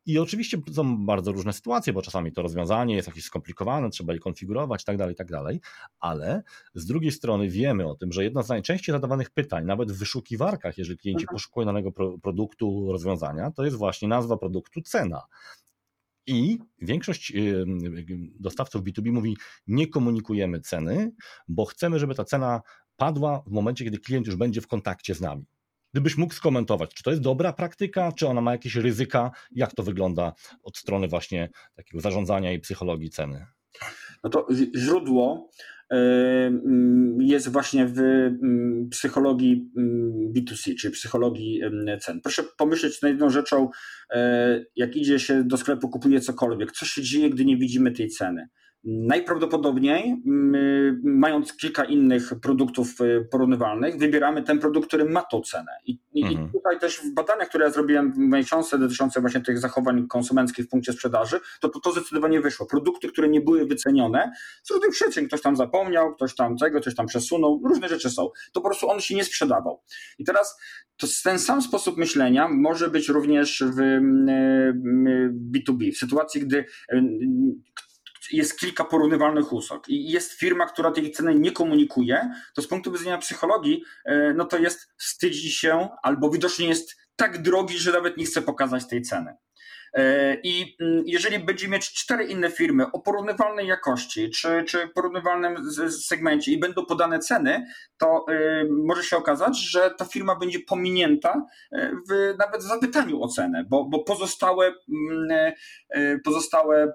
[0.06, 4.18] I oczywiście są bardzo różne sytuacje, bo czasami to rozwiązanie jest jakieś skomplikowane, trzeba je
[4.18, 6.42] konfigurować itd., tak itd., tak ale
[6.74, 10.78] z drugiej strony wiemy o tym, że jedno z najczęściej zadawanych pytań, nawet w wyszukiwarkach,
[10.78, 11.36] jeżeli klienci mhm.
[11.36, 15.22] poszukują danego produktu, rozwiązania, to jest właśnie nazwa produktu, cena.
[16.26, 17.32] I większość
[18.40, 19.36] dostawców B2B mówi:
[19.66, 21.12] Nie komunikujemy ceny,
[21.48, 22.62] bo chcemy, żeby ta cena
[22.96, 25.46] padła w momencie, kiedy klient już będzie w kontakcie z nami.
[25.96, 29.82] Gdybyś mógł skomentować, czy to jest dobra praktyka, czy ona ma jakieś ryzyka, jak to
[29.82, 30.32] wygląda
[30.62, 33.46] od strony właśnie takiego zarządzania i psychologii ceny?
[34.24, 35.50] No to źródło
[35.92, 41.61] y, mm, jest właśnie w mm, psychologii mm, B2C, czyli psychologii
[42.00, 42.20] cen.
[42.20, 43.68] Proszę pomyśleć nad jedną rzeczą,
[44.14, 44.16] y,
[44.76, 48.48] jak idzie się do sklepu, kupuje cokolwiek, co się dzieje, gdy nie widzimy tej ceny.
[48.84, 50.22] Najprawdopodobniej,
[51.02, 55.72] mając kilka innych produktów y, porównywalnych, wybieramy ten produkt, który ma tą cenę.
[55.86, 56.48] I, mhm.
[56.48, 60.06] i tutaj też w badaniach, które ja zrobiłem w mojej książce dotyczące właśnie tych zachowań
[60.08, 62.66] konsumenckich w punkcie sprzedaży, to, to to zdecydowanie wyszło.
[62.66, 66.94] Produkty, które nie były wycenione, z różnych przyczyn, ktoś tam zapomniał, ktoś tam tego, ktoś
[66.94, 68.30] tam przesunął, różne rzeczy są.
[68.52, 69.82] To po prostu on się nie sprzedawał.
[70.18, 70.58] I teraz
[70.96, 73.78] to ten sam sposób myślenia może być również w
[75.52, 76.64] B2B, w sytuacji, gdy
[78.32, 82.92] jest kilka porównywalnych usług i jest firma, która tej ceny nie komunikuje, to z punktu
[82.92, 88.16] widzenia psychologii, e, no to jest wstydzi się albo widocznie jest tak drogi, że nawet
[88.16, 89.34] nie chce pokazać tej ceny.
[89.96, 95.70] E, I mm, jeżeli będziemy mieć cztery inne firmy o porównywalnej jakości czy, czy porównywalnym
[95.90, 97.66] segmencie i będą podane ceny,
[97.98, 101.46] to e, może się okazać, że ta firma będzie pominięta
[102.11, 105.52] w, nawet zapytaniu o cenę, bo, bo pozostałe, mm,
[106.24, 106.92] pozostałe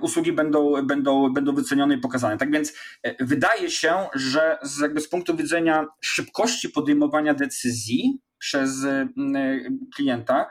[0.00, 2.38] usługi będą, będą, będą wycenione i pokazane.
[2.38, 2.72] Tak więc
[3.20, 8.86] wydaje się, że z, jakby z punktu widzenia szybkości podejmowania decyzji przez
[9.96, 10.50] klienta,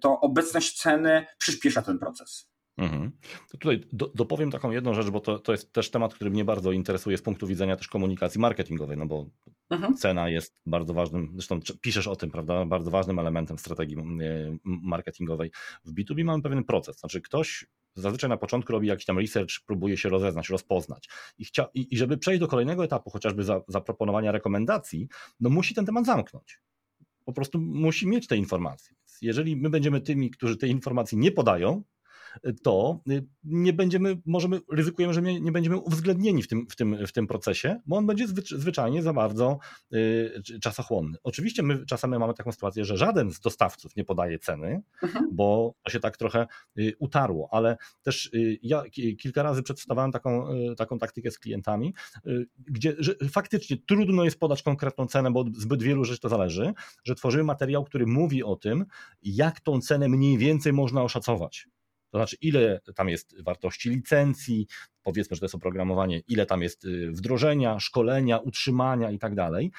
[0.00, 2.52] to obecność ceny przyspiesza ten proces.
[2.76, 3.10] Mhm.
[3.50, 6.72] Tutaj do, dopowiem taką jedną rzecz, bo to, to jest też temat, który mnie bardzo
[6.72, 9.26] interesuje z punktu widzenia też komunikacji marketingowej, no bo
[9.70, 9.94] mhm.
[9.94, 13.96] cena jest bardzo ważnym, zresztą piszesz o tym, prawda, bardzo ważnym elementem strategii
[14.64, 15.50] marketingowej.
[15.84, 19.96] W B2B mamy pewien proces, znaczy ktoś zazwyczaj na początku robi jakiś tam research, próbuje
[19.96, 21.08] się rozeznać, rozpoznać
[21.38, 25.08] i, chcia, i, i żeby przejść do kolejnego etapu, chociażby za, zaproponowania rekomendacji,
[25.40, 26.60] no musi ten temat zamknąć.
[27.24, 28.96] Po prostu musi mieć te informacje.
[29.22, 31.82] Jeżeli my będziemy tymi, którzy tej informacji nie podają,
[32.62, 37.12] to y, nie będziemy, możemy, ryzykujemy, że nie, będziemy uwzględnieni w tym, w, tym, w
[37.12, 39.58] tym procesie, bo on będzie zwyczajnie za bardzo
[39.94, 41.18] y, czasochłonny.
[41.22, 45.28] Oczywiście my czasami mamy taką sytuację, że żaden z dostawców nie podaje ceny, mhm.
[45.32, 46.46] bo to się tak trochę
[46.78, 48.30] y, utarło, ale też
[48.62, 48.82] ja
[49.18, 51.94] kilka razy przedstawiałem taką, taką taktykę z klientami,
[52.58, 52.96] gdzie
[53.30, 56.72] faktycznie trudno jest podać konkretną cenę, bo zbyt wielu rzeczy to zależy,
[57.04, 58.84] że tworzymy materiał, który mówi o tym,
[59.22, 61.68] jak tą cenę mniej więcej można oszacować.
[62.12, 64.66] To znaczy, ile tam jest wartości licencji,
[65.02, 69.72] powiedzmy, że to jest oprogramowanie, ile tam jest y, wdrożenia, szkolenia, utrzymania i tak dalej.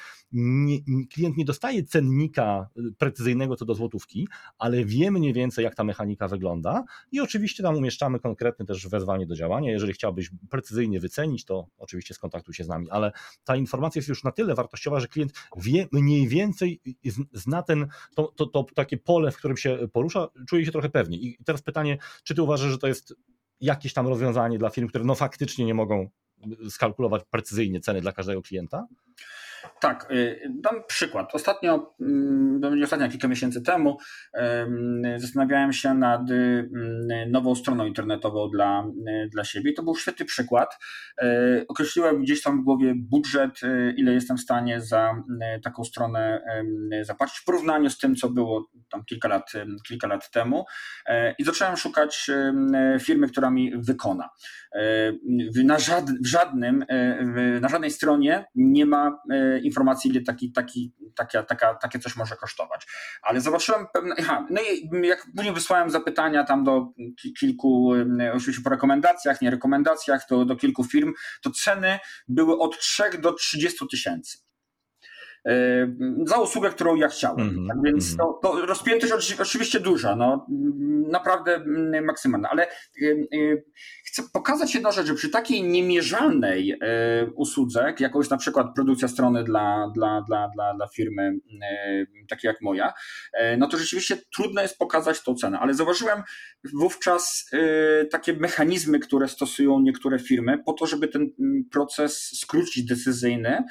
[1.14, 5.84] Klient nie dostaje cennika y, precyzyjnego co do złotówki, ale wie mniej więcej, jak ta
[5.84, 9.72] mechanika wygląda i oczywiście tam umieszczamy konkretne też wezwanie do działania.
[9.72, 13.12] Jeżeli chciałbyś precyzyjnie wycenić, to oczywiście skontaktuj się z nami, ale
[13.44, 16.82] ta informacja jest już na tyle wartościowa, że klient wie mniej więcej,
[17.34, 21.26] zna ten, to, to, to takie pole, w którym się porusza, czuje się trochę pewniej.
[21.28, 23.16] I teraz pytanie, czy ty uważasz, że to jest
[23.64, 26.10] jakieś tam rozwiązanie dla firm, które no faktycznie nie mogą
[26.70, 28.88] skalkulować precyzyjnie ceny dla każdego klienta?
[29.80, 31.36] Tak, y, dam przykład.
[31.36, 33.98] Ostatnio, mm, ostatnio, kilka miesięcy temu,
[35.18, 36.70] zastanawiałem się nad y,
[37.30, 39.74] nową stroną internetową dla, y, dla siebie.
[39.74, 40.78] To był świetny przykład.
[41.68, 43.62] Określiłem gdzieś tam w głowie budżet,
[43.98, 45.16] ile jestem w stanie za
[45.64, 46.42] taką stronę
[47.02, 49.52] zapłacić w porównaniu z tym, co było tam kilka lat,
[49.88, 50.66] kilka lat temu.
[51.40, 52.32] I zacząłem szukać
[53.02, 54.30] firmy, która mi wykona.
[55.64, 56.86] Na, żad, w żadnym,
[57.62, 59.20] na żadnej stronie nie ma
[59.60, 62.88] informacji, ile taki, taki, taka, taka, takie coś może kosztować.
[63.22, 64.16] Ale zobaczyłem pewne.
[64.20, 66.88] Aha, no i jak później wysłałem zapytania tam do
[67.40, 67.92] kilku,
[68.34, 73.34] oczywiście po rekomendacjach, nie rekomendacjach, to do kilku firm, to ceny były od 3 do
[73.34, 74.38] 30 tysięcy.
[75.48, 75.88] E,
[76.26, 77.50] za usługę, którą ja chciałem.
[77.50, 77.68] Mm -hmm.
[77.68, 78.18] Tak więc mhm.
[78.18, 80.48] to, to rozpiętość oczywiście duża, no,
[81.10, 82.68] naprawdę mm, maksymalna, ale e,
[83.06, 83.62] e,
[84.06, 86.80] chcę pokazać jedną rzecz, że przy takiej niemierzalnej
[87.36, 91.32] usłudze, jaką jest na przykład produkcja strony dla, dla, dla, dla, dla firmy
[92.30, 92.94] takiej jak moja,
[93.58, 96.24] no to rzeczywiście trudno jest pokazać tą cenę, ale zauważyłem
[96.74, 97.52] wówczas
[98.12, 103.64] takie mechanizmy, które stosują niektóre firmy po to, żeby ten mm, proces skrócić decyzyjny,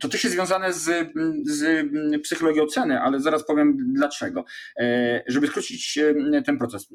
[0.00, 1.12] to też jest związane z,
[1.44, 1.86] z
[2.22, 4.44] psychologią ceny, ale zaraz powiem dlaczego.
[4.78, 6.88] E, żeby skrócić e, ten proces.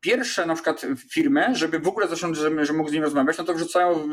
[0.00, 3.44] Pierwsze na przykład firmy, żeby w ogóle zacząć, że, że mógł z nim rozmawiać, no
[3.44, 4.08] to wrzucają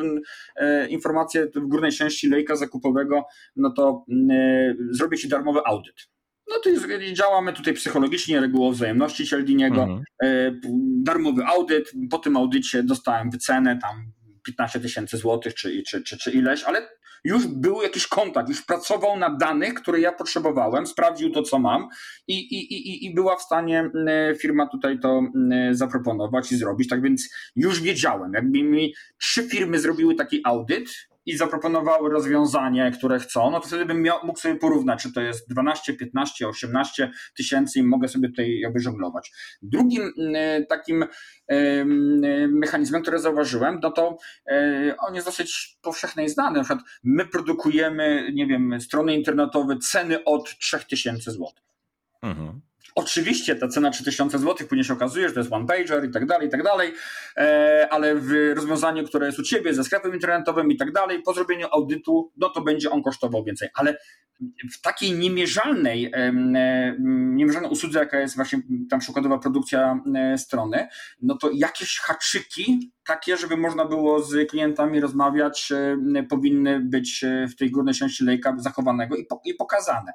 [0.56, 4.06] e, informacje w górnej części lejka zakupowego, no to
[4.92, 6.10] zrobię ci darmowy audyt.
[6.48, 9.84] No to jest, działamy tutaj psychologicznie, regułą wzajemności Cialdiniego.
[9.84, 10.62] Mhm.
[11.04, 14.12] Darmowy audyt, po tym audycie dostałem wycenę tam
[14.46, 16.88] 15 tysięcy złotych czy, czy, czy, czy ileś, ale
[17.24, 21.88] już był jakiś kontakt, już pracował na danych, które ja potrzebowałem, sprawdził to, co mam
[22.28, 23.90] i, i, i, i była w stanie
[24.40, 25.22] firma tutaj to
[25.72, 26.90] zaproponować i zrobić.
[26.90, 30.90] Tak więc już wiedziałem, jakby mi trzy firmy zrobiły taki audyt,
[31.26, 35.22] i zaproponowały rozwiązanie, które chcą, no to wtedy bym miał, mógł sobie porównać, czy to
[35.22, 39.32] jest 12, 15, 18 tysięcy i mogę sobie tutaj jakby żonglować.
[39.62, 40.12] Drugim
[40.70, 41.06] takim
[42.50, 44.18] mechanizmem, który zauważyłem, no to
[45.00, 46.58] on jest dosyć powszechny i znany.
[46.58, 51.48] Na przykład my produkujemy, nie wiem, strony internetowe, ceny od 3000 zł.
[52.22, 52.62] Mhm.
[52.96, 56.26] Oczywiście ta cena 3000 zł później się okazuje, że to jest one pager i tak
[56.26, 56.94] dalej, i tak dalej,
[57.38, 61.34] e, ale w rozwiązaniu, które jest u ciebie ze sklepem internetowym i tak dalej, po
[61.34, 63.70] zrobieniu audytu, no to będzie on kosztował więcej.
[63.76, 63.98] Ale
[64.74, 66.34] w takiej niemierzalnej, e,
[67.36, 70.88] niemierzalnej usłudze, jaka jest właśnie tam przykładowa produkcja e, strony,
[71.22, 75.74] no to jakieś haczyki takie, żeby można było z klientami rozmawiać,
[76.30, 80.14] powinny być w tej górnej części lejka zachowanego i pokazane.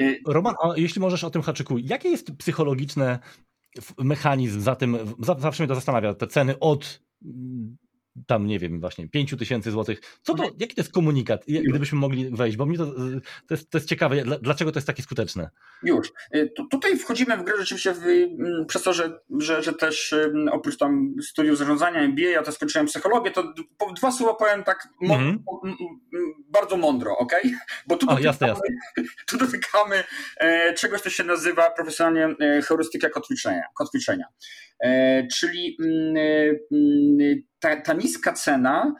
[0.00, 3.18] Y, Roman, a jeśli możesz o tym haczyku, jakie jest psychologiczne
[3.98, 4.98] mechanizm za tym,
[5.38, 7.00] zawsze mnie to zastanawia, te ceny od
[8.26, 10.00] tam, nie wiem, właśnie 5 tysięcy złotych.
[10.22, 12.56] Co to, jaki to jest komunikat, gdybyśmy mogli wejść?
[12.56, 12.86] Bo mnie to,
[13.46, 15.50] to, jest, to jest ciekawe, dlaczego to jest takie skuteczne?
[15.82, 16.12] Już.
[16.34, 20.14] Y, tutaj wchodzimy w grę rzeczywiście w, mm, przez to, że, że, że też
[20.52, 23.54] oprócz tam studiów zarządzania MBA, ja też skończyłem psychologię, to
[23.96, 25.44] dwa słowa powiem tak mhm.
[26.48, 27.32] bardzo mądro, ok?
[27.86, 28.68] Bo tu dotykamy, jasne, jasne.
[29.28, 30.04] tu dotykamy
[30.36, 33.62] e, czegoś, co się nazywa profesjonalnie e, heurystyka kotwiczenia.
[33.74, 34.24] kotwiczenia.
[34.80, 36.16] E, czyli mm,
[36.72, 38.94] mm, ta, ta niska cena,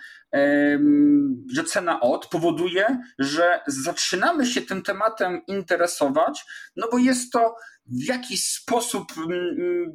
[1.52, 6.44] że cena od powoduje, że zaczynamy się tym tematem interesować,
[6.76, 7.54] no bo jest to
[7.86, 9.92] w jakiś sposób mm,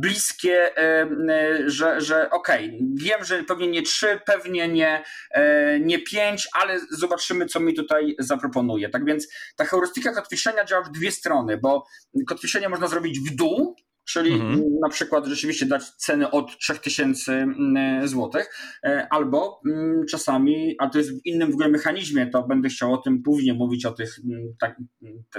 [0.00, 0.70] bliskie,
[1.66, 6.80] że, że okej, okay, wiem, że pewnie nie trzy, pewnie nie, e, nie pięć, ale
[6.90, 8.88] zobaczymy, co mi tutaj zaproponuje.
[8.88, 11.86] Tak więc ta heurystyka kotwiszenia działa w dwie strony, bo
[12.28, 14.62] kotwiszenie można zrobić w dół, czyli mhm.
[14.82, 18.42] na przykład rzeczywiście dać ceny od 3000 mm, zł,
[18.84, 22.92] e, albo mm, czasami, a to jest w innym w ogóle mechanizmie, to będę chciał
[22.92, 24.76] o tym później mówić, o tych mm, tak,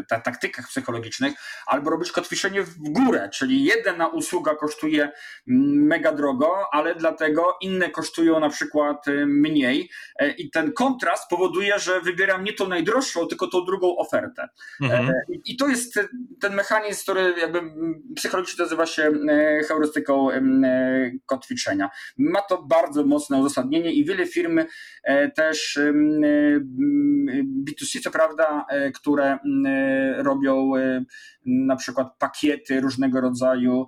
[0.09, 1.33] ta, taktykach psychologicznych,
[1.67, 5.11] albo robić kotwiczenie w górę, czyli jedna usługa kosztuje
[5.47, 11.79] mega drogo, ale dlatego inne kosztują na przykład y, mniej e, i ten kontrast powoduje,
[11.79, 14.49] że wybieram nie tą najdroższą, tylko tą drugą ofertę.
[14.81, 15.09] Mhm.
[15.09, 15.13] E,
[15.45, 15.99] I to jest
[16.41, 17.61] ten mechanizm, który jakby
[18.15, 20.41] psychologicznie nazywa się e, heurystyką e,
[21.25, 21.89] kotwiczenia.
[22.17, 24.59] Ma to bardzo mocne uzasadnienie i wiele firm
[25.03, 25.79] e, też
[27.63, 28.65] B2C, co prawda,
[28.95, 29.37] które
[30.17, 30.71] robią
[31.45, 33.87] na przykład pakiety różnego rodzaju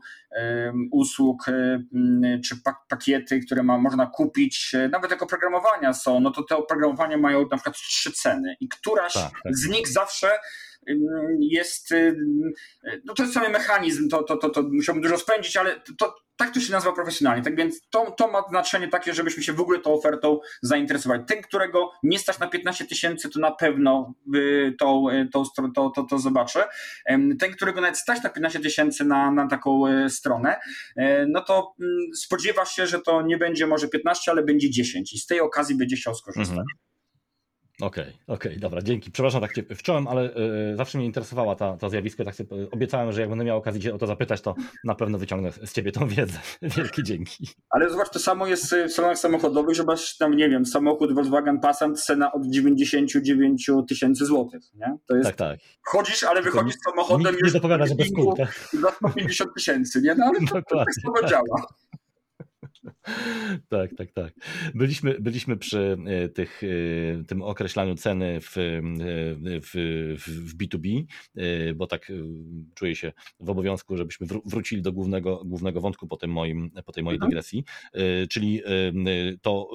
[0.92, 1.46] usług,
[2.46, 2.56] czy
[2.90, 7.58] pakiety, które ma, można kupić, nawet jako programowania są, no to te oprogramowania mają na
[7.58, 9.56] przykład trzy ceny i któraś tak, tak.
[9.56, 10.30] z nich zawsze
[11.40, 11.94] jest,
[13.06, 16.54] no to jest cały mechanizm, to, to, to, to musiałbym dużo spędzić, ale to, tak
[16.54, 17.44] to się nazywa profesjonalnie.
[17.44, 21.24] Tak więc to, to ma znaczenie takie, żebyśmy się w ogóle tą ofertą zainteresowali.
[21.26, 24.14] Ten, którego nie stać na 15 tysięcy, to na pewno
[24.80, 25.44] to, to,
[25.76, 26.64] to, to, to zobaczę.
[27.40, 30.56] Ten, którego nawet stać na 15 tysięcy na, na taką stronę,
[30.96, 35.14] e, no to mm, spodziewa się, że to nie będzie może 15, ale będzie 10
[35.14, 36.50] i z tej okazji będzie chciał skorzystać.
[36.50, 36.89] Mhm.
[37.82, 39.12] Okej, okay, okej, okay, dobra, dzięki.
[39.12, 40.36] Przepraszam, tak cię wciąłem, ale
[40.74, 42.24] y, zawsze mnie interesowała ta, ta zjawisko.
[42.24, 45.18] Tak sobie obiecałem, że jak będę miał okazję cię o to zapytać, to na pewno
[45.18, 46.40] wyciągnę z ciebie tą wiedzę.
[46.78, 47.48] Wielkie dzięki.
[47.70, 51.60] Ale zobacz, to samo jest w salonach samochodowych, że masz tam, nie wiem, samochód Volkswagen
[51.60, 54.98] Passat, cena od 99 tysięcy złotych, nie?
[55.08, 55.60] To jest, tak, tak.
[55.88, 58.48] Wchodzisz, ale wychodzisz z samochodem już nie zapowiada, że bez kółka.
[58.82, 60.16] Za 150 tysięcy, nie?
[60.16, 61.68] No ale to, to tak samo działa.
[63.70, 64.34] Tak, tak, tak.
[64.76, 68.82] Byliśmy, byliśmy przy e, tych, e, tym określaniu ceny w, e,
[69.62, 69.72] w,
[70.46, 71.04] w B2B,
[71.76, 72.12] bo tak
[72.76, 77.04] czuję się w obowiązku, żebyśmy wrócili do głównego, głównego wątku po, tym moim, po tej
[77.04, 77.30] mojej mhm.
[77.30, 77.64] dygresji,
[78.30, 78.62] czyli
[79.42, 79.72] to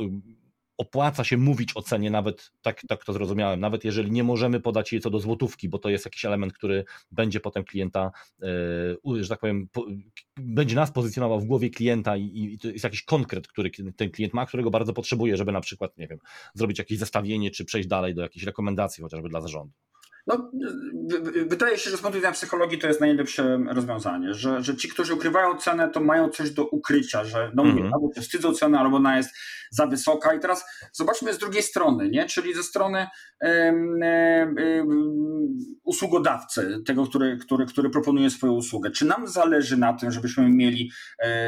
[0.78, 4.92] opłaca się mówić o cenie, nawet tak, tak to zrozumiałem, nawet jeżeli nie możemy podać
[4.92, 8.10] jej co do złotówki, bo to jest jakiś element, który będzie potem klienta,
[9.04, 9.68] że tak powiem,
[10.36, 14.46] będzie nas pozycjonował w głowie klienta i, to jest jakiś konkret, który ten klient ma,
[14.46, 16.18] którego bardzo potrzebuje, żeby na przykład, nie wiem,
[16.54, 19.72] zrobić jakieś zestawienie, czy przejść dalej do jakichś rekomendacji chociażby dla zarządu.
[20.26, 20.50] No,
[21.46, 25.14] wydaje się, że z punktu widzenia psychologii to jest najlepsze rozwiązanie, że, że ci, którzy
[25.14, 27.90] ukrywają cenę, to mają coś do ukrycia, że no, mm -hmm.
[27.94, 29.30] albo się wstydzą cenę, albo ona jest
[29.70, 30.34] za wysoka.
[30.34, 32.26] I teraz zobaczmy z drugiej strony, nie?
[32.26, 33.06] czyli ze strony
[35.84, 38.90] usługodawcy, tego, który, który, który proponuje swoją usługę.
[38.90, 40.90] Czy nam zależy na tym, żebyśmy mieli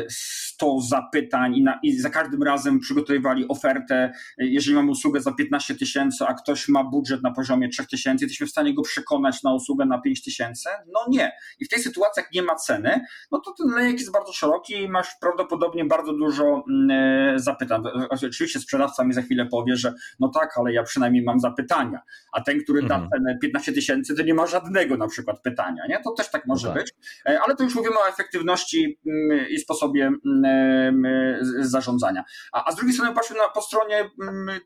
[0.09, 5.33] 100 e, zapytań i, na, i za każdym razem przygotowywali ofertę, jeżeli mamy usługę za
[5.33, 9.43] 15 tysięcy, a ktoś ma budżet na poziomie 3 tysięcy, jesteśmy w stanie go przekonać
[9.43, 10.69] na usługę na 5 tysięcy?
[10.93, 11.33] No nie.
[11.61, 13.01] I w tej sytuacji, jak nie ma ceny,
[13.33, 17.83] no to ten lejek jest bardzo szeroki i masz prawdopodobnie bardzo dużo mm, e, zapytań.
[18.11, 21.41] Oczywiście sprzedawca mi za chwilę powie, że no tak, ale ja przynajmniej mam
[21.87, 23.11] zapytania, a ten, który da mhm.
[23.11, 26.01] cenę 15 tysięcy, to nie ma żadnego na przykład pytania, nie?
[26.05, 26.83] To też tak może no tak.
[26.83, 26.93] być,
[27.29, 32.25] e, ale to już mówimy o efektywności mm, i sposobie mm, e, zarządzania.
[32.53, 34.11] A, a z drugiej strony patrzmy na, po stronie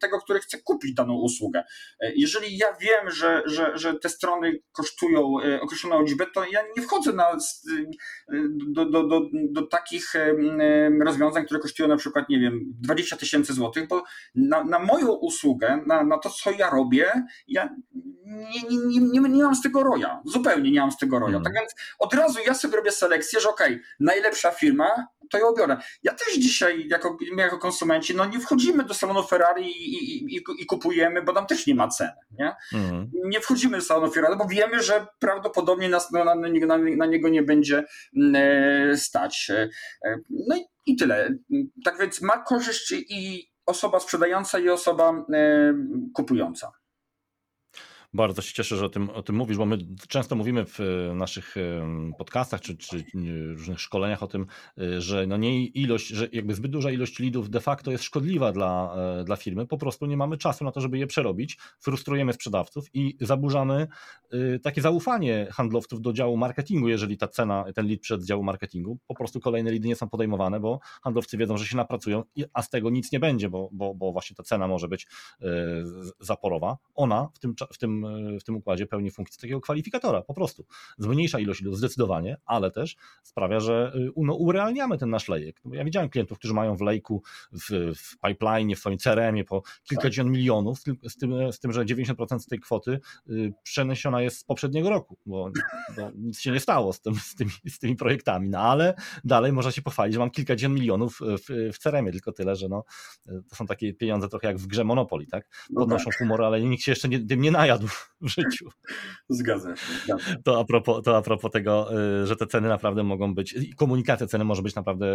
[0.00, 1.64] tego, który chce kupić daną usługę.
[2.16, 7.12] Jeżeli ja wiem, że, że, że te strony kosztują określoną liczbę, to ja nie wchodzę
[7.12, 7.36] na,
[8.66, 10.12] do, do, do, do takich
[11.04, 14.02] rozwiązań, które kosztują na przykład, nie wiem, 20 tysięcy złotych, bo
[14.34, 16.99] na, na moją usługę, na, na to, co ja robię,
[17.48, 17.68] ja
[18.30, 20.22] nie, nie, nie, nie mam z tego roja.
[20.24, 21.32] Zupełnie nie mam z tego roja.
[21.32, 21.44] Hmm.
[21.44, 25.54] Tak więc od razu ja sobie robię selekcję, że okej, okay, najlepsza firma, to ją
[25.58, 25.76] biorę.
[26.02, 30.42] Ja też dzisiaj, jako, jako konsumenci, no nie wchodzimy do salonu Ferrari i, i, i,
[30.58, 32.12] i kupujemy, bo tam też nie ma ceny.
[32.38, 33.10] Nie, mhm.
[33.12, 37.28] nie wchodzimy do salonu Ferrari, bo wiemy, że prawdopodobnie nas na, na, na, na niego
[37.28, 37.84] nie będzie
[38.16, 38.34] mm,
[38.92, 39.50] e, stać.
[39.50, 39.68] E,
[40.30, 41.34] no i, i tyle.
[41.84, 45.74] Tak więc ma korzyść i osoba sprzedająca, i osoba e,
[46.14, 46.72] kupująca.
[48.12, 51.14] Bardzo się cieszę, że o tym, o tym mówisz, bo my często mówimy w e,
[51.14, 51.54] naszych
[52.18, 53.04] podcastach czy, czy
[53.52, 54.46] różnych szkoleniach o tym,
[54.78, 58.52] e, że no nie ilość, że jakby zbyt duża ilość lidów de facto jest szkodliwa
[58.52, 59.66] dla, e, dla firmy.
[59.66, 61.58] Po prostu nie mamy czasu na to, żeby je przerobić.
[61.78, 63.86] Frustrujemy sprzedawców i zaburzamy
[64.62, 68.98] takie zaufanie handlowców do działu marketingu, jeżeli ta cena, ten lead przed działu marketingu.
[69.06, 72.22] Po prostu kolejne lidy nie są podejmowane, bo handlowcy wiedzą, że się napracują,
[72.54, 75.06] a z tego nic nie będzie, bo, bo, bo właśnie ta cena może być
[76.20, 76.76] zaporowa.
[76.94, 77.99] Ona w tym, w tym
[78.40, 80.66] w tym układzie pełni funkcję takiego kwalifikatora, po prostu.
[80.98, 85.60] Zmniejsza ilość lidów zdecydowanie, ale też sprawia, że y, no, urealniamy ten nasz lejek.
[85.72, 87.22] Ja widziałem klientów, którzy mają w lejku,
[87.52, 90.36] w, w pipeline, w swoim CRM-ie po kilkadziesiąt tak.
[90.36, 94.90] milionów, z tym, z tym, że 90% z tej kwoty y, przeniesiona jest z poprzedniego
[94.90, 95.50] roku, bo,
[95.96, 98.94] bo nic się nie stało z, tym, z, tymi, z tymi projektami, no ale
[99.24, 102.84] dalej można się pochwalić, że mam kilkadziesiąt milionów w, w CRM-ie, tylko tyle, że no,
[103.48, 105.48] to są takie pieniądze trochę jak w grze Monopoly, tak?
[105.70, 106.18] No Podnoszą no tak.
[106.18, 107.86] humor, ale nikt się jeszcze nie, tym nie najadł
[108.20, 108.68] w życiu.
[109.28, 110.16] Zgadza się.
[110.44, 113.74] To, a propos, to a propos tego, y, że te ceny naprawdę mogą być, i
[113.74, 115.06] komunikacja ceny może być naprawdę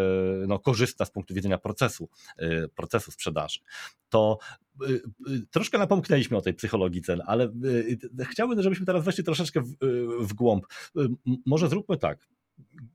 [0.47, 2.09] no, korzystna z punktu widzenia procesu,
[2.41, 3.59] y, procesu sprzedaży.
[4.09, 4.37] To
[4.89, 5.01] y,
[5.51, 7.51] troszkę napomknęliśmy o tej psychologii cen, ale
[8.29, 9.75] chciałbym, żebyśmy teraz weszli troszeczkę w,
[10.19, 10.65] w głąb.
[11.45, 12.27] Może zróbmy tak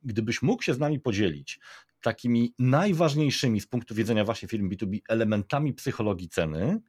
[0.03, 1.61] gdybyś mógł się z nami podzielić
[2.01, 6.81] takimi najważniejszymi z punktu widzenia właśnie firm B2B elementami psychologii ceny.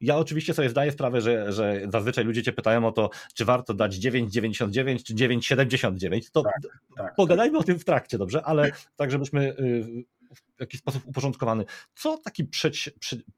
[0.00, 3.74] Ja oczywiście sobie zdaję sprawę, że, że zazwyczaj ludzie cię pytają o to, czy warto
[3.74, 6.30] dać 9,99 czy 9,79.
[6.32, 6.52] To tak,
[6.96, 7.60] tak, pogadajmy tak.
[7.60, 8.44] o tym w trakcie, dobrze?
[8.44, 10.04] Ale tak, żebyśmy y,
[10.34, 11.64] w jakiś sposób uporządkowany.
[11.94, 12.50] Co taki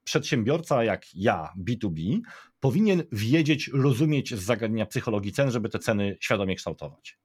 [0.04, 2.20] przedsiębiorca jak ja, B2B,
[2.60, 7.18] powinien wiedzieć, rozumieć z zagadnienia psychologii cen, żeby te ceny świadomie kształtować?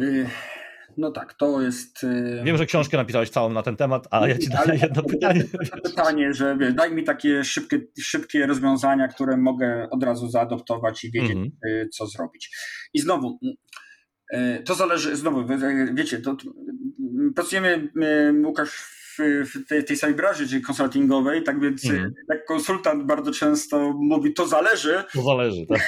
[0.00, 0.30] Y,
[1.00, 2.04] no tak, to jest.
[2.04, 5.44] Y, Wiem, że książkę napisałeś całą na ten temat, a ja ci daję jedno pytanie.
[5.84, 11.10] Pytanie, że wiesz, daj mi takie szybkie, szybkie rozwiązania, które mogę od razu zaadoptować i
[11.10, 11.88] wiedzieć, mm -hmm.
[11.92, 12.56] co zrobić.
[12.94, 13.38] I znowu,
[14.64, 15.46] to zależy, znowu,
[15.94, 16.36] wiecie, to,
[17.34, 17.92] pracujemy,
[18.44, 18.99] Łukasz,
[19.44, 22.12] w tej, tej samej branży, czyli konsultingowej, tak więc mm.
[22.28, 25.04] jak konsultant bardzo często mówi, to zależy.
[25.14, 25.80] To zależy, tak.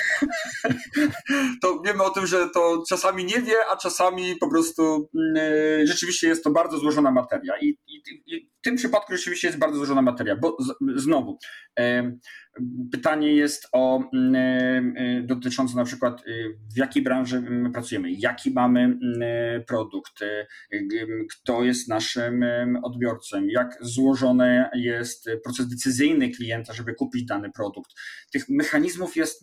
[1.63, 6.29] to wiemy o tym, że to czasami nie wie, a czasami po prostu y, rzeczywiście
[6.29, 7.55] jest to bardzo złożona materia.
[7.61, 11.39] I, i, i, w tym przypadku rzeczywiście jest bardzo złożona materia, bo z, znowu.
[11.81, 12.19] Y,
[12.93, 16.23] Pytanie jest o mm, e, e, dotyczące na przykład e,
[16.75, 17.43] w jakiej branży
[17.73, 18.99] pracujemy, jaki mamy
[19.67, 20.13] produkt,
[21.31, 22.45] kto jest naszym
[22.83, 27.91] odbiorcą, jak złożony jest proces decyzyjny klienta, żeby kupić dany produkt.
[28.33, 29.41] Tych mechanizmów jest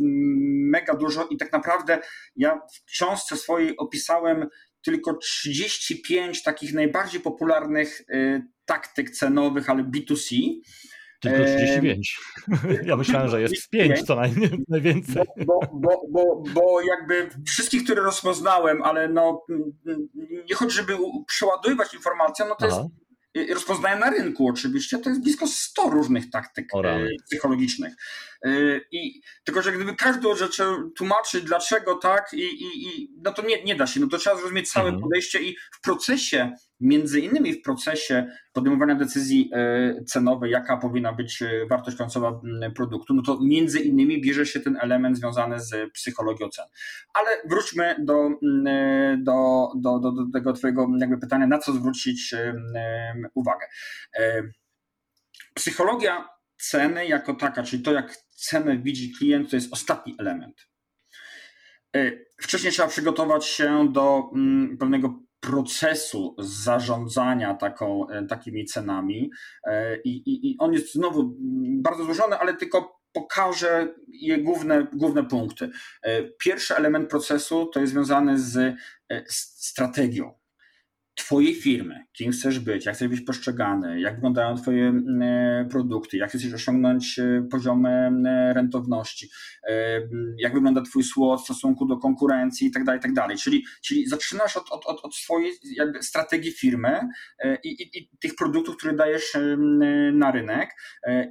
[0.69, 1.99] mega dużo i tak naprawdę
[2.35, 4.47] ja w książce swojej opisałem
[4.81, 8.01] tylko 35 takich najbardziej popularnych
[8.65, 10.35] taktyk cenowych, ale B2C.
[11.19, 12.17] Tylko 35.
[12.89, 14.15] Ja myślałem, że jest 5 co
[14.67, 15.23] najwięcej.
[15.45, 19.45] Bo, bo, bo, bo jakby wszystkich, które rozpoznałem, ale no
[20.49, 20.97] nie chodzi, żeby
[21.27, 22.87] przeładowywać informację, no to Aha.
[23.33, 27.93] jest rozpoznałem na rynku oczywiście, to jest blisko 100 różnych taktyk e, psychologicznych.
[28.45, 28.51] E,
[28.91, 30.61] I, tylko, że gdyby każdą rzecz
[30.95, 33.99] tłumaczyć, dlaczego tak, i, i, i, no to nie, nie da się.
[33.99, 35.03] No to trzeba zrozumieć całe mhm.
[35.03, 41.41] podejście i w procesie między innymi w procesie podejmowania decyzji e, cenowej, jaka powinna być
[41.41, 42.41] e, wartość końcowa
[42.75, 46.65] produktu, no to między innymi bierze się ten element związany z psychologią cen.
[47.13, 48.29] Ale wróćmy do,
[48.67, 52.35] e, do, do, do, do tego Twojego jakby pytania, na co zwrócić
[53.33, 53.65] uwagę.
[55.53, 60.69] Psychologia ceny jako taka, czyli to, jak cenę widzi klient, to jest ostatni element.
[62.41, 64.23] Wcześniej trzeba przygotować się do
[64.79, 69.31] pewnego procesu zarządzania taką, e, takimi cenami
[69.63, 71.35] e, I, i, i on jest znowu
[71.81, 75.69] bardzo złożony, ale tylko pokażę je główne, główne punkty.
[76.01, 78.75] E, pierwszy element procesu to jest związany z
[79.27, 80.38] strategią.
[81.19, 86.17] Twojej firmy, kim chcesz być, jak chcesz być postrzegany, jak wyglądają Twoje mm, e, produkty,
[86.17, 89.29] jak chcesz osiągnąć e, poziomy mm, rentowności,
[89.69, 90.01] e,
[90.37, 92.85] jak wygląda Twój słod w stosunku do konkurencji itd.
[92.85, 93.21] Tak itd.
[93.27, 96.99] Tak czyli, czyli zaczynasz od, od, od, od swojej jakby strategii firmy
[97.63, 99.37] i, i, i tych produktów, które dajesz
[100.13, 100.69] na rynek.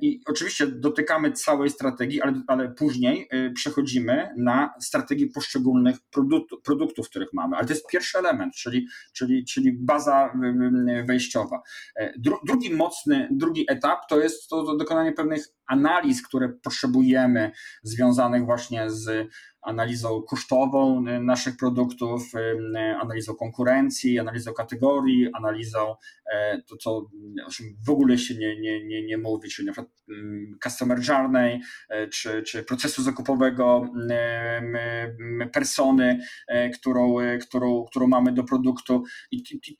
[0.00, 7.32] I oczywiście dotykamy całej strategii, ale, ale później przechodzimy na strategię poszczególnych produktów, produktów, których
[7.32, 7.56] mamy.
[7.56, 10.32] Ale to jest pierwszy element, czyli, czyli, czyli baza
[11.04, 11.62] wejściowa.
[12.46, 17.52] Drugi mocny, drugi etap to jest to dokonanie pewnych analiz, które potrzebujemy,
[17.82, 19.28] związanych właśnie z
[19.62, 25.94] analizą kosztową y, naszych produktów, y, y, analizą konkurencji, analizą kategorii, analizą
[26.32, 26.90] e, to, co
[27.46, 30.98] o czym w ogóle się nie, nie, nie, nie mówi, czyli na przykład mm, customer
[31.08, 33.88] journey, e, czy, czy procesu zakupowego
[35.52, 39.02] persony, e, którą, którą, którą mamy do produktu.
[39.30, 39.76] I, i,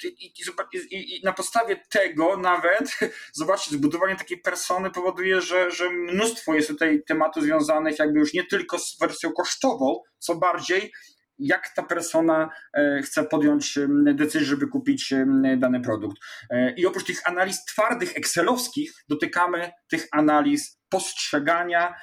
[0.90, 2.98] i, i na podstawie tego nawet,
[3.32, 8.44] zobaczcie, zbudowanie takiej persony powoduje, że, że mnóstwo jest tutaj tematów związanych jakby już nie
[8.44, 9.77] tylko z wersją kosztową,
[10.18, 10.92] co bardziej
[11.38, 13.78] jak ta persona e, chce podjąć
[14.14, 15.14] decyzję, żeby kupić
[15.56, 16.16] dany produkt.
[16.50, 21.94] E, I oprócz tych analiz twardych, excelowskich, dotykamy tych analiz postrzegania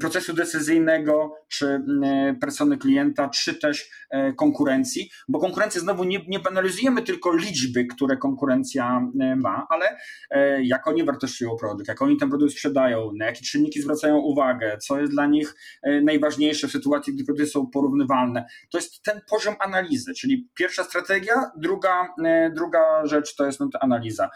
[0.00, 1.80] procesu decyzyjnego, czy
[2.40, 8.16] persony klienta, czy też e, konkurencji, bo konkurencję znowu nie, nie analizujemy tylko liczby, które
[8.16, 9.00] konkurencja
[9.36, 9.96] ma, ale
[10.30, 14.78] e, jak oni wartościują produkt, jak oni ten produkt sprzedają, na jakie czynniki zwracają uwagę,
[14.78, 18.46] co jest dla nich e, najważniejsze w sytuacji, gdy produkty są porównywalne.
[18.70, 22.08] To jest ten poziom analizy, czyli pierwsza strategia, druga,
[22.54, 24.30] druga rzecz to jest no, analiza.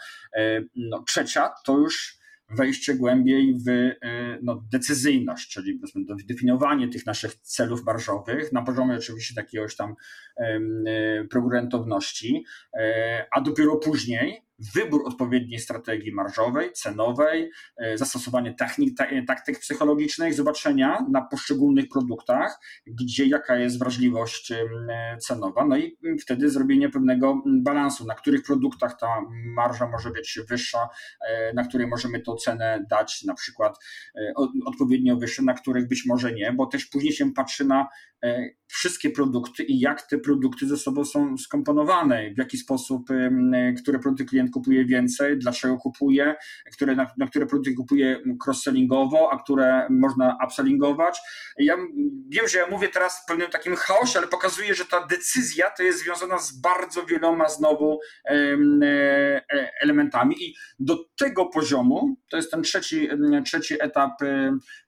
[0.75, 2.20] No, trzecia to już
[2.57, 3.95] wejście głębiej w y,
[4.43, 5.79] no, decyzyjność, czyli
[6.25, 9.95] definiowanie tych naszych celów marżowych na poziomie oczywiście takiegoś tam
[10.39, 14.41] y, progrentowności, e, a dopiero później
[14.73, 18.97] wybór odpowiedniej strategii marżowej, cenowej, e, zastosowanie technik,
[19.27, 24.67] taktyk psychologicznych, zobaczenia na poszczególnych produktach, gdzie jaka jest wrażliwość e,
[25.17, 30.89] cenowa, no i wtedy zrobienie pewnego balansu, na których produktach ta marża może być wyższa,
[31.29, 33.77] e, na której możemy tą cenę dać na przykład
[34.65, 37.87] odpowiednio wyższe, na których być może nie, bo też później się patrzy na
[38.67, 43.09] wszystkie produkty i jak te produkty ze sobą są skomponowane, w jaki sposób,
[43.81, 46.35] które produkty klient kupuje więcej, dlaczego kupuje,
[46.73, 51.19] które, na, na które produkty kupuje cross-sellingowo, a które można upsellingować.
[51.57, 51.75] Ja
[52.29, 55.83] wiem, że ja mówię teraz w pewnym takim chaosie, ale pokazuję, że ta decyzja to
[55.83, 62.51] jest związana z bardzo wieloma znowu e, e, elementami i do tego poziomu, to jest
[62.51, 63.09] ten trzeci,
[63.45, 64.11] trzeci etap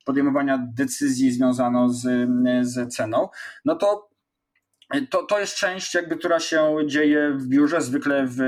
[0.05, 2.29] podejmowania decyzji związaną z,
[2.61, 3.22] z ceną,
[3.65, 4.13] no to
[5.09, 8.39] to, to jest część, jakby, która się dzieje w biurze, zwykle w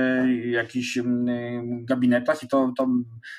[0.46, 1.00] jakichś
[1.82, 2.88] gabinetach i to, to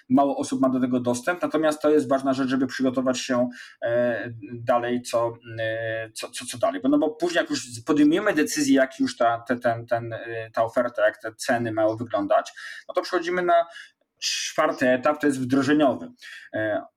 [0.09, 1.43] mało osób ma do tego dostęp.
[1.43, 3.49] Natomiast to jest ważna rzecz, żeby przygotować się
[3.83, 6.81] e, dalej, co, e, co, co, co dalej.
[6.83, 10.51] Bo, no bo później, jak już podejmiemy decyzję, jak już ta, te, ten, ten, e,
[10.51, 12.53] ta oferta, jak te ceny mają wyglądać,
[12.89, 13.67] no to przechodzimy na
[14.19, 16.13] czwarty etap, to jest wdrożeniowy.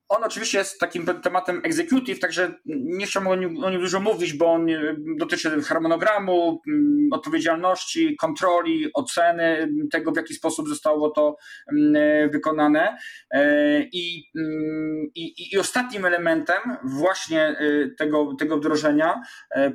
[0.10, 4.34] On oczywiście jest takim tematem executive, także nie chciałbym o nim, o nim dużo mówić,
[4.34, 11.36] bo on e, dotyczy harmonogramu, mm, odpowiedzialności, kontroli, oceny tego, w jaki sposób zostało to
[11.72, 12.98] mm, e, wykonane.
[13.32, 17.56] E, I, mm, i, i ostatnim elementem właśnie
[17.98, 19.22] tego, tego wdrożenia,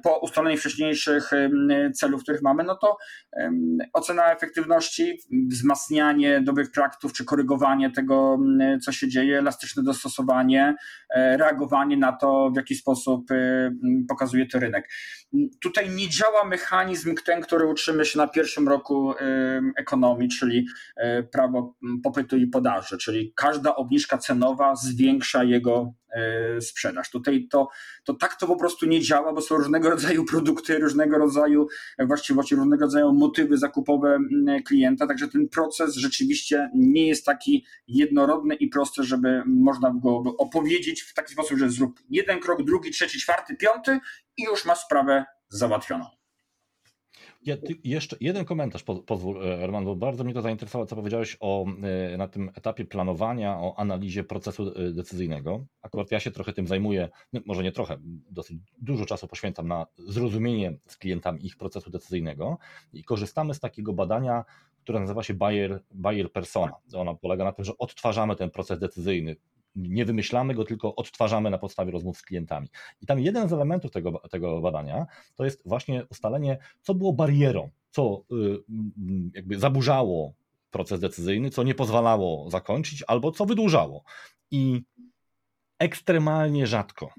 [0.02, 1.30] po ustaleniu wcześniejszych
[1.94, 2.96] celów, których mamy, no to
[3.92, 5.18] ocena efektywności,
[5.48, 8.38] wzmacnianie dobrych praktów, czy korygowanie tego,
[8.82, 10.74] co się dzieje, elastyczne dostosowanie dostosowanie,
[11.14, 13.70] e, reagowanie na to, w jaki sposób e,
[14.08, 14.88] pokazuje to rynek.
[15.62, 19.16] Tutaj nie działa mechanizm ten, który uczymy się na pierwszym roku e,
[19.76, 20.66] ekonomii, czyli
[21.32, 25.92] prawo popytu i podaży, czyli każda obniżka cenowa zwiększa jego
[26.60, 27.10] sprzedaż.
[27.10, 27.68] Tutaj to,
[28.04, 31.66] to tak to po prostu nie działa, bo są różnego rodzaju produkty, różnego rodzaju
[31.98, 34.18] właściwości, różnego rodzaju motywy zakupowe
[34.66, 41.02] klienta, także ten proces rzeczywiście nie jest taki jednorodny i prosty, żeby można go opowiedzieć
[41.02, 43.98] w taki sposób, że zrób jeden krok, drugi, trzeci, czwarty, piąty
[44.36, 46.23] i już masz sprawę załatwioną.
[47.46, 51.66] Ja, jeszcze jeden komentarz pozwól, Roman, bo bardzo mnie to zainteresowało, co powiedziałeś o,
[52.12, 55.64] e, na tym etapie planowania, o analizie procesu e, decyzyjnego.
[55.82, 57.96] Akurat ja się trochę tym zajmuję, no, może nie trochę,
[58.30, 62.58] dosyć dużo czasu poświęcam na zrozumienie z klientami ich procesu decyzyjnego
[62.92, 64.44] i korzystamy z takiego badania,
[64.80, 66.72] które nazywa się Bayer, Bayer Persona.
[66.94, 69.36] Ona polega na tym, że odtwarzamy ten proces decyzyjny
[69.76, 72.68] nie wymyślamy go, tylko odtwarzamy na podstawie rozmów z klientami.
[73.00, 77.70] I tam jeden z elementów tego, tego badania to jest właśnie ustalenie, co było barierą,
[77.90, 78.62] co y,
[79.34, 80.34] jakby zaburzało
[80.70, 84.04] proces decyzyjny, co nie pozwalało zakończyć, albo co wydłużało.
[84.50, 84.82] I
[85.78, 87.14] ekstremalnie rzadko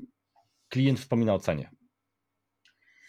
[0.70, 1.75] klient wspomina o cenie.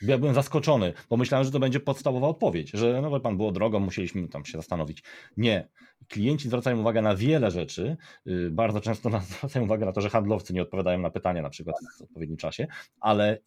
[0.02, 3.80] Ja byłem zaskoczony, bo myślałem, że to będzie podstawowa odpowiedź, że no pan było drogo,
[3.80, 5.02] musieliśmy tam się zastanowić.
[5.36, 5.68] Nie.
[6.08, 7.96] Klienci zwracają uwagę na wiele rzeczy.
[8.26, 11.76] Y, bardzo często zwracają uwagę na to, że handlowcy nie odpowiadają na pytania na przykład
[11.98, 12.66] w odpowiednim czasie,
[13.00, 13.38] ale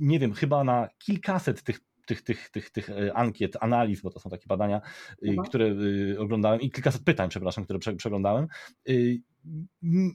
[0.00, 4.30] nie wiem, chyba na kilkaset tych tych, tych, tych, tych ankiet, analiz, bo to są
[4.30, 4.80] takie badania,
[5.22, 5.48] mhm.
[5.48, 5.74] które
[6.18, 8.46] oglądałem i kilkaset pytań, przepraszam, które przeglądałem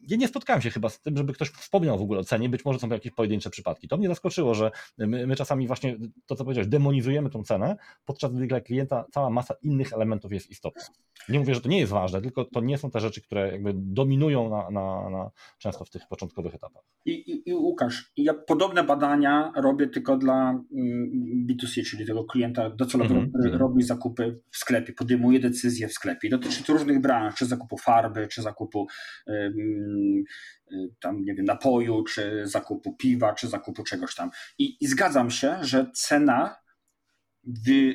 [0.08, 2.66] ja nie spotkałem się chyba z tym, żeby ktoś wspomniał w ogóle o cenie, być
[2.66, 3.88] może są to jakieś pojedyncze przypadki.
[3.88, 7.76] To mnie zaskoczyło, że my, my czasami właśnie to, co powiedziałeś, demonizujemy tą cenę,
[8.06, 10.84] podczas gdy dla klienta cała masa innych elementów jest istotna.
[11.30, 13.74] Nie mówię, że to nie jest ważne, tylko to nie są te rzeczy, które jakby
[13.76, 16.84] dominują na, na, na często w tych początkowych etapach.
[17.06, 22.70] I, i, I, Łukasz, ja podobne badania robię tylko dla mm, B2C, czyli tego klienta
[22.70, 23.40] docelowego, mm -hmm.
[23.40, 26.30] który robi zakupy w sklepie, podejmuje decyzje w sklepie.
[26.30, 28.88] Dotyczy to różnych branż, czy zakupu farby, czy zakupu
[31.00, 34.30] tam, nie wiem, napoju, czy zakupu piwa, czy zakupu czegoś tam.
[34.58, 36.56] I, i zgadzam się, że cena
[37.44, 37.94] w,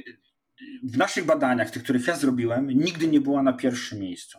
[0.82, 4.38] w naszych badaniach, tych, których ja zrobiłem, nigdy nie była na pierwszym miejscu.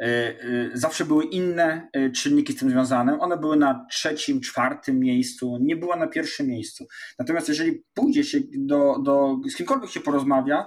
[0.00, 3.20] E, e, zawsze były inne e, czynniki z tym związane.
[3.20, 6.86] One były na trzecim, czwartym miejscu, nie była na pierwszym miejscu.
[7.18, 10.66] Natomiast jeżeli pójdzie się do, do z kimkolwiek się porozmawia,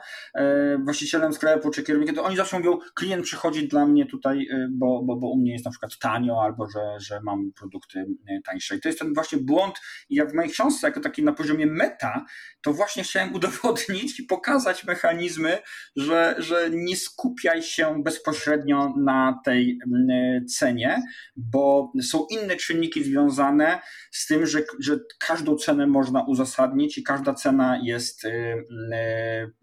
[0.83, 5.15] właścicielem sklepu czy kierownikiem, to oni zawsze mówią, klient przychodzi dla mnie tutaj, bo, bo,
[5.15, 8.05] bo u mnie jest na przykład tanio, albo że, że mam produkty
[8.45, 8.75] tańsze.
[8.75, 9.75] I to jest ten właśnie błąd.
[10.09, 12.25] I jak w mojej książce, jako taki na poziomie meta,
[12.61, 15.57] to właśnie chciałem udowodnić i pokazać mechanizmy,
[15.95, 21.01] że, że nie skupiaj się bezpośrednio na tej mm, cenie,
[21.35, 23.79] bo są inne czynniki związane
[24.11, 29.53] z tym, że, że każdą cenę można uzasadnić i każda cena jest y, y,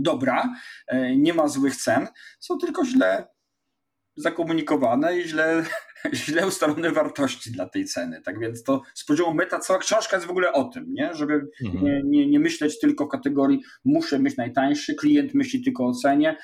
[0.00, 0.54] dobra,
[0.92, 2.06] y, nie ma złych cen,
[2.40, 3.26] są tylko źle
[4.16, 5.64] zakomunikowane i źle,
[6.14, 8.22] źle ustalone wartości dla tej ceny.
[8.24, 11.14] Tak więc to z poziomu meta cała książka jest w ogóle o tym, nie?
[11.14, 11.84] żeby mhm.
[11.84, 16.36] nie, nie, nie myśleć tylko w kategorii muszę mieć najtańszy, klient myśli tylko o cenie.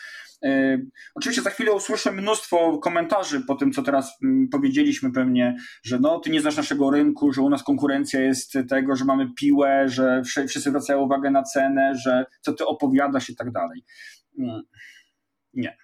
[0.45, 0.79] E,
[1.15, 6.21] oczywiście za chwilę usłyszę mnóstwo komentarzy po tym, co teraz mm, powiedzieliśmy pewnie, że no,
[6.21, 10.23] ty nie znasz naszego rynku, że u nas konkurencja jest tego, że mamy piłę, że
[10.25, 13.85] wszyscy zwracają uwagę na cenę, że co ty opowiadasz i tak dalej.
[14.39, 14.63] Mm,
[15.55, 15.77] nie.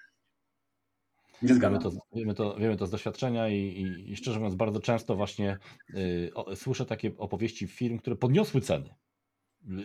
[1.43, 4.81] Nie wiemy to, wiemy, to, wiemy to z doświadczenia i, i, i szczerze mówiąc, bardzo
[4.81, 5.59] często właśnie
[5.91, 8.95] y, o, słyszę takie opowieści firm, które podniosły ceny,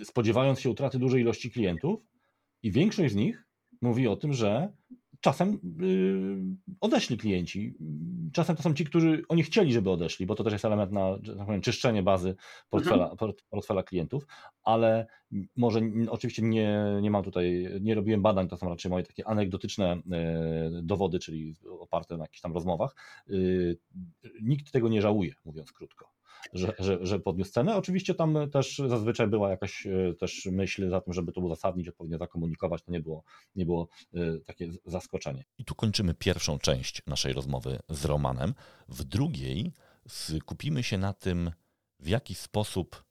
[0.04, 2.00] spodziewając się utraty dużej ilości klientów,
[2.64, 3.44] i większość z nich
[3.84, 4.74] mówi o tym, że
[5.24, 7.76] czasem yy, odeszli klienci.
[8.34, 11.18] Czasem to są ci, którzy oni chcieli, żeby odeszli, bo to też jest element na
[11.38, 12.36] tak powiem, czyszczenie bazy
[12.70, 13.34] portfela, mhm.
[13.50, 14.28] portfela klientów,
[14.64, 15.08] ale
[15.56, 20.02] może oczywiście nie, nie mam tutaj, nie robiłem badań, to są raczej moje takie anegdotyczne
[20.06, 22.96] yy, dowody, czyli oparte na jakichś tam rozmowach.
[23.28, 23.78] Yy,
[24.42, 26.14] nikt tego nie żałuje, mówiąc krótko
[26.54, 27.76] że, że, że podniósł cenę.
[27.76, 32.18] Oczywiście tam też zazwyczaj była jakaś e, też myśl za tym, żeby to uzasadnić, odpowiednio
[32.18, 33.24] zakomunikować, to nie było,
[33.56, 35.44] nie było e, takie zaskoczenie.
[35.58, 38.54] I tu kończymy pierwszą część naszej rozmowy z Romanem.
[38.88, 39.72] W drugiej
[40.08, 41.52] skupimy się na tym,
[42.00, 43.04] w jaki sposób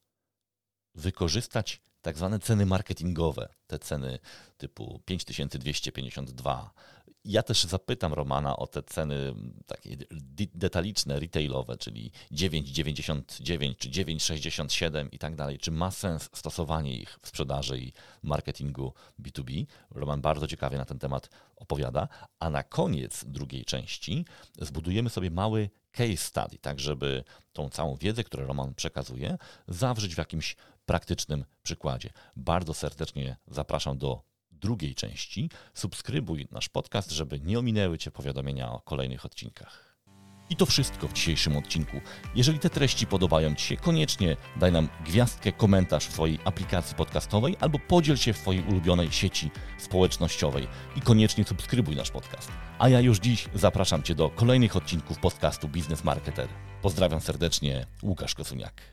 [0.95, 4.19] wykorzystać tak zwane ceny marketingowe, te ceny
[4.57, 6.71] typu 5252,
[7.25, 9.35] ja też zapytam Romana o te ceny
[9.67, 9.97] takie
[10.55, 15.59] detaliczne, retailowe, czyli 9,99 czy 9,67 i tak dalej.
[15.59, 17.93] Czy ma sens stosowanie ich w sprzedaży i
[18.23, 19.67] marketingu B2B?
[19.91, 22.09] Roman bardzo ciekawie na ten temat opowiada.
[22.39, 24.25] A na koniec drugiej części
[24.59, 30.19] zbudujemy sobie mały case study, tak żeby tą całą wiedzę, którą Roman przekazuje, zawrzeć w
[30.19, 30.57] jakimś
[30.87, 32.11] praktycznym przykładzie.
[32.37, 34.32] Bardzo serdecznie zapraszam do
[34.63, 35.51] drugiej części.
[35.75, 39.93] Subskrybuj nasz podcast, żeby nie ominęły Cię powiadomienia o kolejnych odcinkach.
[40.51, 42.01] I to wszystko w dzisiejszym odcinku.
[42.35, 47.57] Jeżeli te treści podobają Ci się, koniecznie daj nam gwiazdkę, komentarz w Twojej aplikacji podcastowej
[47.61, 52.53] albo podziel się w Twojej ulubionej sieci społecznościowej i koniecznie subskrybuj nasz podcast.
[52.79, 56.49] A ja już dziś zapraszam Cię do kolejnych odcinków podcastu Biznes Marketer.
[56.83, 58.92] Pozdrawiam serdecznie, Łukasz Kosuniak.